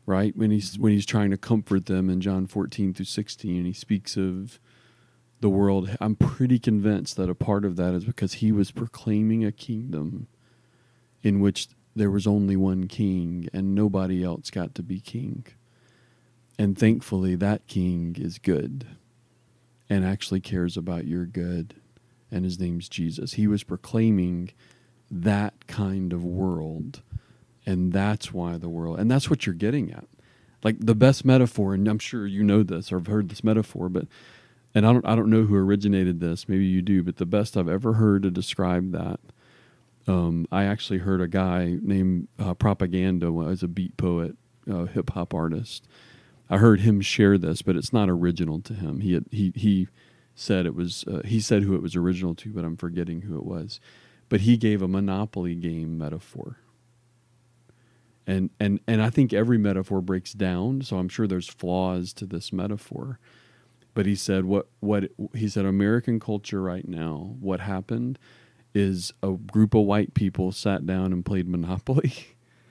[0.05, 3.73] Right when he's when he's trying to comfort them in John 14 through 16, he
[3.73, 4.59] speaks of
[5.41, 5.97] the world.
[6.01, 10.29] I'm pretty convinced that a part of that is because he was proclaiming a kingdom
[11.23, 15.47] in which there was only one king and nobody else got to be king.
[16.59, 18.87] And thankfully, that king is good
[19.89, 21.75] and actually cares about your good.
[22.31, 23.33] And his name's Jesus.
[23.33, 24.53] He was proclaiming
[25.11, 27.03] that kind of world.
[27.67, 30.07] And that's why the world, and that's what you're getting at.
[30.63, 33.89] Like the best metaphor, and I'm sure you know this or have heard this metaphor,
[33.89, 34.07] but
[34.75, 36.49] and I don't I don't know who originated this.
[36.49, 39.21] Maybe you do, but the best I've ever heard to describe that.
[40.07, 44.37] Um, I actually heard a guy named uh, Propaganda was a beat poet,
[44.71, 45.87] uh, hip hop artist.
[46.49, 49.01] I heard him share this, but it's not original to him.
[49.01, 49.89] He had, he he
[50.35, 53.37] said it was uh, he said who it was original to, but I'm forgetting who
[53.37, 53.81] it was.
[54.29, 56.57] But he gave a Monopoly game metaphor.
[58.27, 62.27] And and and I think every metaphor breaks down, so I'm sure there's flaws to
[62.27, 63.19] this metaphor
[63.95, 68.19] but he said what what he said American culture right now what happened
[68.75, 72.13] is a group of white people sat down and played Monopoly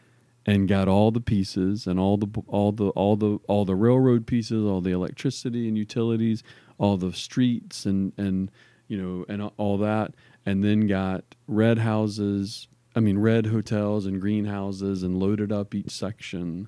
[0.46, 4.26] and got all the pieces and all the all the all the all the railroad
[4.26, 6.44] pieces, all the electricity and utilities,
[6.78, 8.50] all the streets and and
[8.88, 10.14] you know and all that
[10.46, 15.76] and then got red houses, I mean red hotels and green houses and loaded up
[15.76, 16.68] each section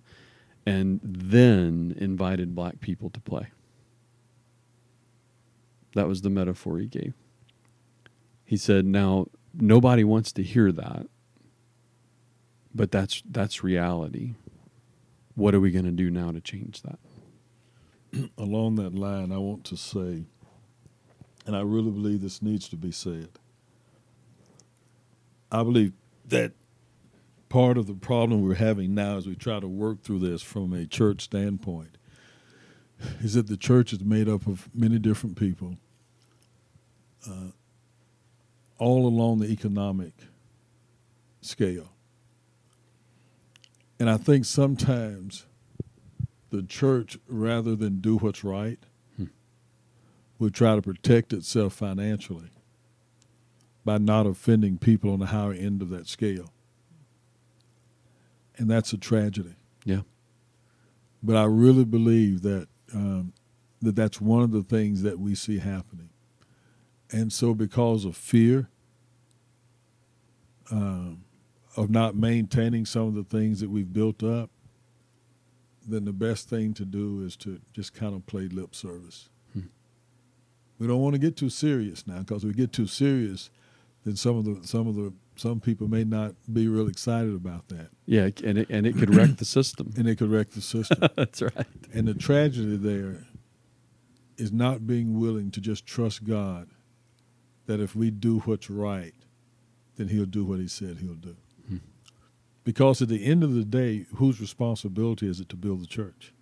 [0.66, 3.47] and then invited black people to play.
[5.95, 7.13] That was the metaphor he gave.
[8.45, 11.07] He said, "Now nobody wants to hear that,
[12.73, 14.35] but that's that's reality.
[15.35, 16.99] What are we going to do now to change that?"
[18.37, 20.25] Along that line, I want to say,
[21.45, 23.29] and I really believe this needs to be said.
[25.51, 25.93] I believe
[26.25, 26.53] that
[27.49, 30.71] part of the problem we're having now as we try to work through this from
[30.71, 31.97] a church standpoint
[33.22, 35.78] is that the church is made up of many different people,
[37.28, 37.52] uh,
[38.78, 40.14] all along the economic
[41.41, 41.91] scale.
[43.99, 45.45] And I think sometimes
[46.49, 48.80] the church, rather than do what's right,
[49.18, 49.26] Hmm.
[50.39, 52.49] would try to protect itself financially
[53.86, 56.52] by not offending people on the higher end of that scale.
[58.58, 59.56] And that's a tragedy.
[59.86, 60.02] Yeah.
[61.24, 63.33] But I really believe that um,
[63.81, 66.09] that that's one of the things that we see happening.
[67.11, 68.69] And so, because of fear,
[70.71, 71.23] um,
[71.75, 74.49] of not maintaining some of the things that we've built up,
[75.87, 79.29] then the best thing to do is to just kind of play lip service.
[79.53, 79.61] Hmm.
[80.79, 83.49] We don't want to get too serious now, because we get too serious,
[84.05, 87.67] then some of the some of the some people may not be real excited about
[87.69, 89.91] that, Yeah, and it, and it could wreck the system.
[89.97, 90.99] and it could wreck the system.
[91.15, 91.65] That's right.
[91.93, 93.25] And the tragedy there
[94.38, 96.69] is not being willing to just trust God
[97.67, 99.13] that if we do what's right,
[99.95, 101.36] then He'll do what He said He'll do.
[101.67, 101.77] Hmm.
[102.63, 106.34] Because at the end of the day, whose responsibility is it to build the church?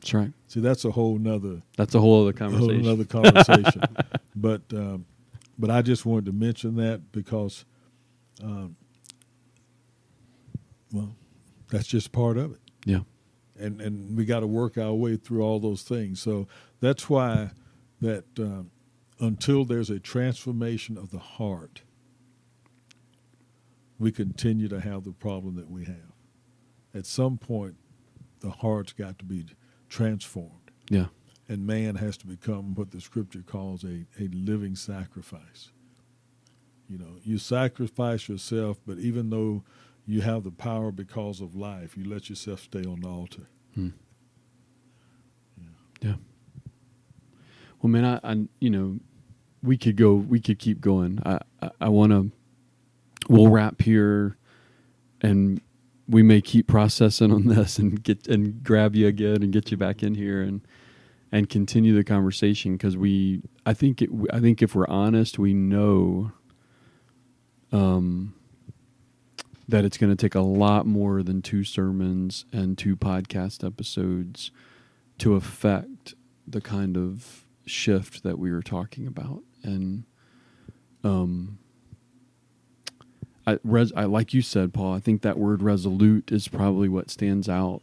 [0.00, 0.32] That's right.
[0.46, 2.86] See, that's a whole nother, That's a whole other a whole conversation.
[2.86, 3.04] another
[3.44, 3.82] conversation.
[4.34, 5.04] but um,
[5.58, 7.64] but I just wanted to mention that because,
[8.42, 8.76] um,
[10.92, 11.16] well,
[11.70, 12.60] that's just part of it.
[12.84, 13.00] yeah.
[13.58, 16.20] and and we got to work our way through all those things.
[16.20, 16.46] So
[16.80, 17.50] that's why
[18.00, 18.70] that um,
[19.18, 21.82] until there's a transformation of the heart,
[23.98, 26.12] we continue to have the problem that we have.
[26.94, 27.76] At some point,
[28.40, 29.46] the heart's got to be
[29.88, 31.06] transformed, Yeah.
[31.48, 35.70] And man has to become what the Scripture calls a a living sacrifice.
[36.88, 39.64] You know, you sacrifice yourself, but even though
[40.06, 43.88] you have the power because of life, you let yourself stay on the altar Hmm.
[47.80, 48.98] Well, man, I, I you know,
[49.62, 51.20] we could go, we could keep going.
[51.24, 52.30] I, I, I want to.
[53.28, 54.36] We'll wrap here,
[55.20, 55.60] and
[56.08, 59.76] we may keep processing on this and get and grab you again and get you
[59.76, 60.60] back in here and
[61.32, 63.42] and continue the conversation because we.
[63.64, 64.10] I think it.
[64.32, 66.32] I think if we're honest, we know.
[67.72, 68.34] Um.
[69.68, 74.52] That it's going to take a lot more than two sermons and two podcast episodes
[75.18, 76.14] to affect
[76.46, 80.04] the kind of shift that we were talking about and
[81.02, 81.58] um
[83.46, 87.10] I, res, I like you said paul i think that word resolute is probably what
[87.10, 87.82] stands out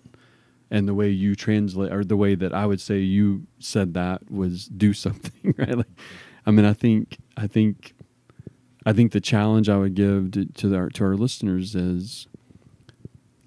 [0.74, 4.30] and the way you translate or the way that i would say you said that
[4.30, 5.78] was do something right?
[5.78, 6.00] Like,
[6.46, 7.94] i mean i think i think
[8.86, 12.28] i think the challenge i would give to, to our to our listeners is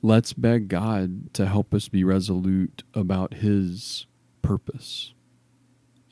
[0.03, 4.07] let's beg god to help us be resolute about his
[4.41, 5.13] purpose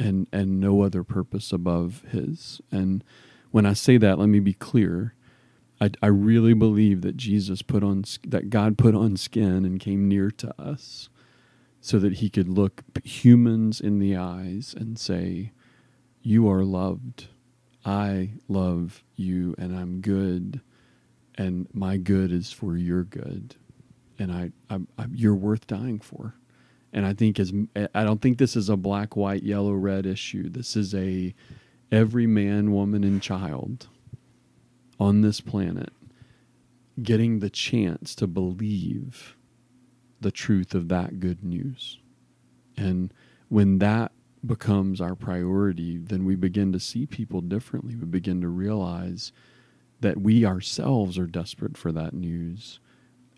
[0.00, 2.60] and and no other purpose above his.
[2.72, 3.04] And
[3.52, 5.14] when i say that let me be clear
[5.80, 10.08] i, I really believe that jesus put on that god put on skin and came
[10.08, 11.08] near to us
[11.80, 15.52] so that he could look humans in the eyes and say
[16.22, 17.28] you are loved.
[17.84, 20.62] I love you and i'm good
[21.36, 23.56] and my good is for your good.
[24.18, 26.34] And I, I, I you're worth dying for.
[26.92, 27.52] And I think as
[27.94, 30.48] I don't think this is a black, white, yellow, red issue.
[30.48, 31.34] This is a
[31.92, 33.88] every man, woman, and child
[34.98, 35.92] on this planet
[37.02, 39.36] getting the chance to believe
[40.20, 41.98] the truth of that good news.
[42.76, 43.12] And
[43.48, 44.12] when that
[44.46, 47.96] becomes our priority, then we begin to see people differently.
[47.96, 49.32] We begin to realize
[50.00, 52.78] that we ourselves are desperate for that news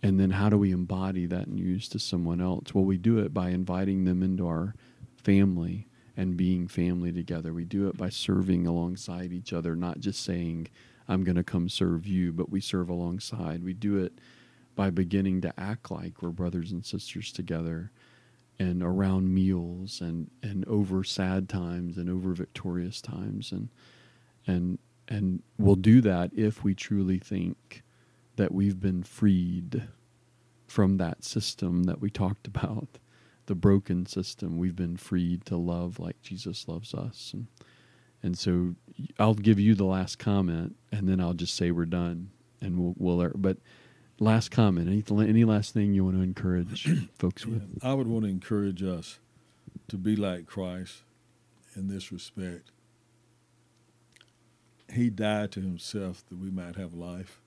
[0.02, 2.74] and then how do we embody that news to someone else?
[2.74, 4.74] Well, we do it by inviting them into our
[5.16, 7.52] family and being family together.
[7.52, 10.68] We do it by serving alongside each other, not just saying,
[11.08, 13.62] I'm going to come serve you, but we serve alongside.
[13.62, 14.12] We do it
[14.74, 17.90] by beginning to act like we're brothers and sisters together
[18.58, 23.68] and around meals and, and over sad times and over victorious times and
[24.46, 24.78] and
[25.08, 27.82] and we'll do that if we truly think
[28.36, 29.82] that we've been freed
[30.66, 32.98] from that system that we talked about,
[33.46, 34.58] the broken system.
[34.58, 37.30] We've been freed to love like Jesus loves us.
[37.32, 37.46] And,
[38.22, 38.74] and so
[39.18, 42.94] I'll give you the last comment and then I'll just say we're done and we'll,
[42.96, 43.58] we'll but
[44.18, 46.88] last comment, any, any last thing you want to encourage
[47.18, 47.78] folks with?
[47.82, 49.18] I would want to encourage us
[49.88, 51.02] to be like Christ
[51.74, 52.70] in this respect.
[54.92, 57.40] He died to himself that we might have life.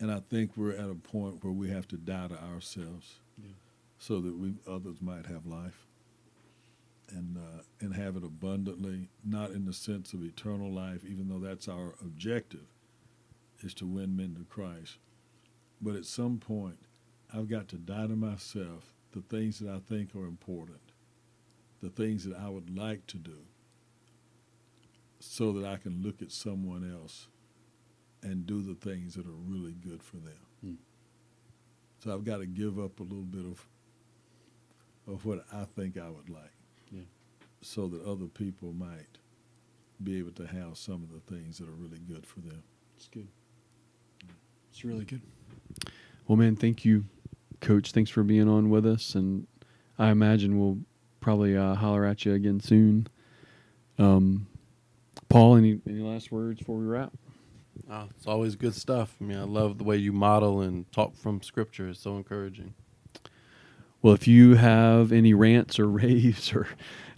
[0.00, 3.50] And I think we're at a point where we have to die to ourselves yeah.
[3.98, 5.87] so that we others might have life
[7.10, 11.38] and uh, and have it abundantly, not in the sense of eternal life, even though
[11.38, 12.66] that's our objective,
[13.60, 14.98] is to win men to Christ.
[15.80, 16.78] But at some point,
[17.32, 20.80] I've got to die to myself, the things that I think are important,
[21.82, 23.38] the things that I would like to do,
[25.20, 27.28] so that I can look at someone else
[28.22, 30.40] and do the things that are really good for them.
[30.64, 30.76] Mm.
[32.02, 33.66] So I've got to give up a little bit of
[35.06, 36.57] of what I think I would like.
[37.60, 39.18] So that other people might
[40.02, 42.62] be able to have some of the things that are really good for them.
[42.96, 43.28] It's good.
[44.70, 45.22] It's really good.
[46.26, 47.04] Well, man, thank you,
[47.60, 47.92] Coach.
[47.92, 49.46] Thanks for being on with us, and
[49.98, 50.78] I imagine we'll
[51.20, 53.08] probably uh, holler at you again soon.
[53.98, 54.46] Um,
[55.28, 57.12] Paul, any any last words before we wrap?
[57.90, 59.16] Oh, it's always good stuff.
[59.20, 61.88] I mean, I love the way you model and talk from scripture.
[61.88, 62.74] It's so encouraging.
[64.02, 66.68] Well, if you have any rants or raves or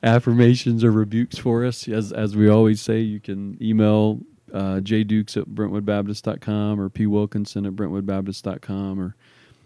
[0.02, 4.20] affirmations or rebukes for us, as as we always say, you can email
[4.52, 9.00] uh, jdukes at brentwoodbaptist.com or p wilkinson at brentwoodbaptist.com.
[9.00, 9.14] Or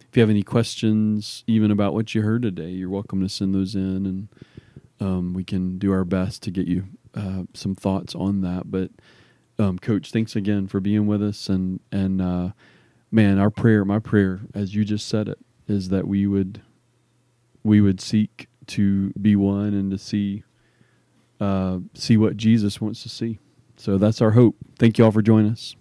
[0.01, 3.55] if you have any questions, even about what you heard today, you're welcome to send
[3.55, 4.29] those in, and
[5.01, 6.85] um, we can do our best to get you
[7.15, 8.71] uh, some thoughts on that.
[8.71, 8.91] But
[9.59, 11.49] um, Coach, thanks again for being with us.
[11.49, 12.49] And and uh,
[13.11, 15.39] man, our prayer, my prayer, as you just said it,
[15.69, 16.61] is that we would
[17.65, 20.45] we would seek to be one and to see
[21.41, 23.39] uh, see what Jesus wants to see.
[23.77, 24.57] So that's our hope.
[24.79, 25.75] Thank you all for joining us.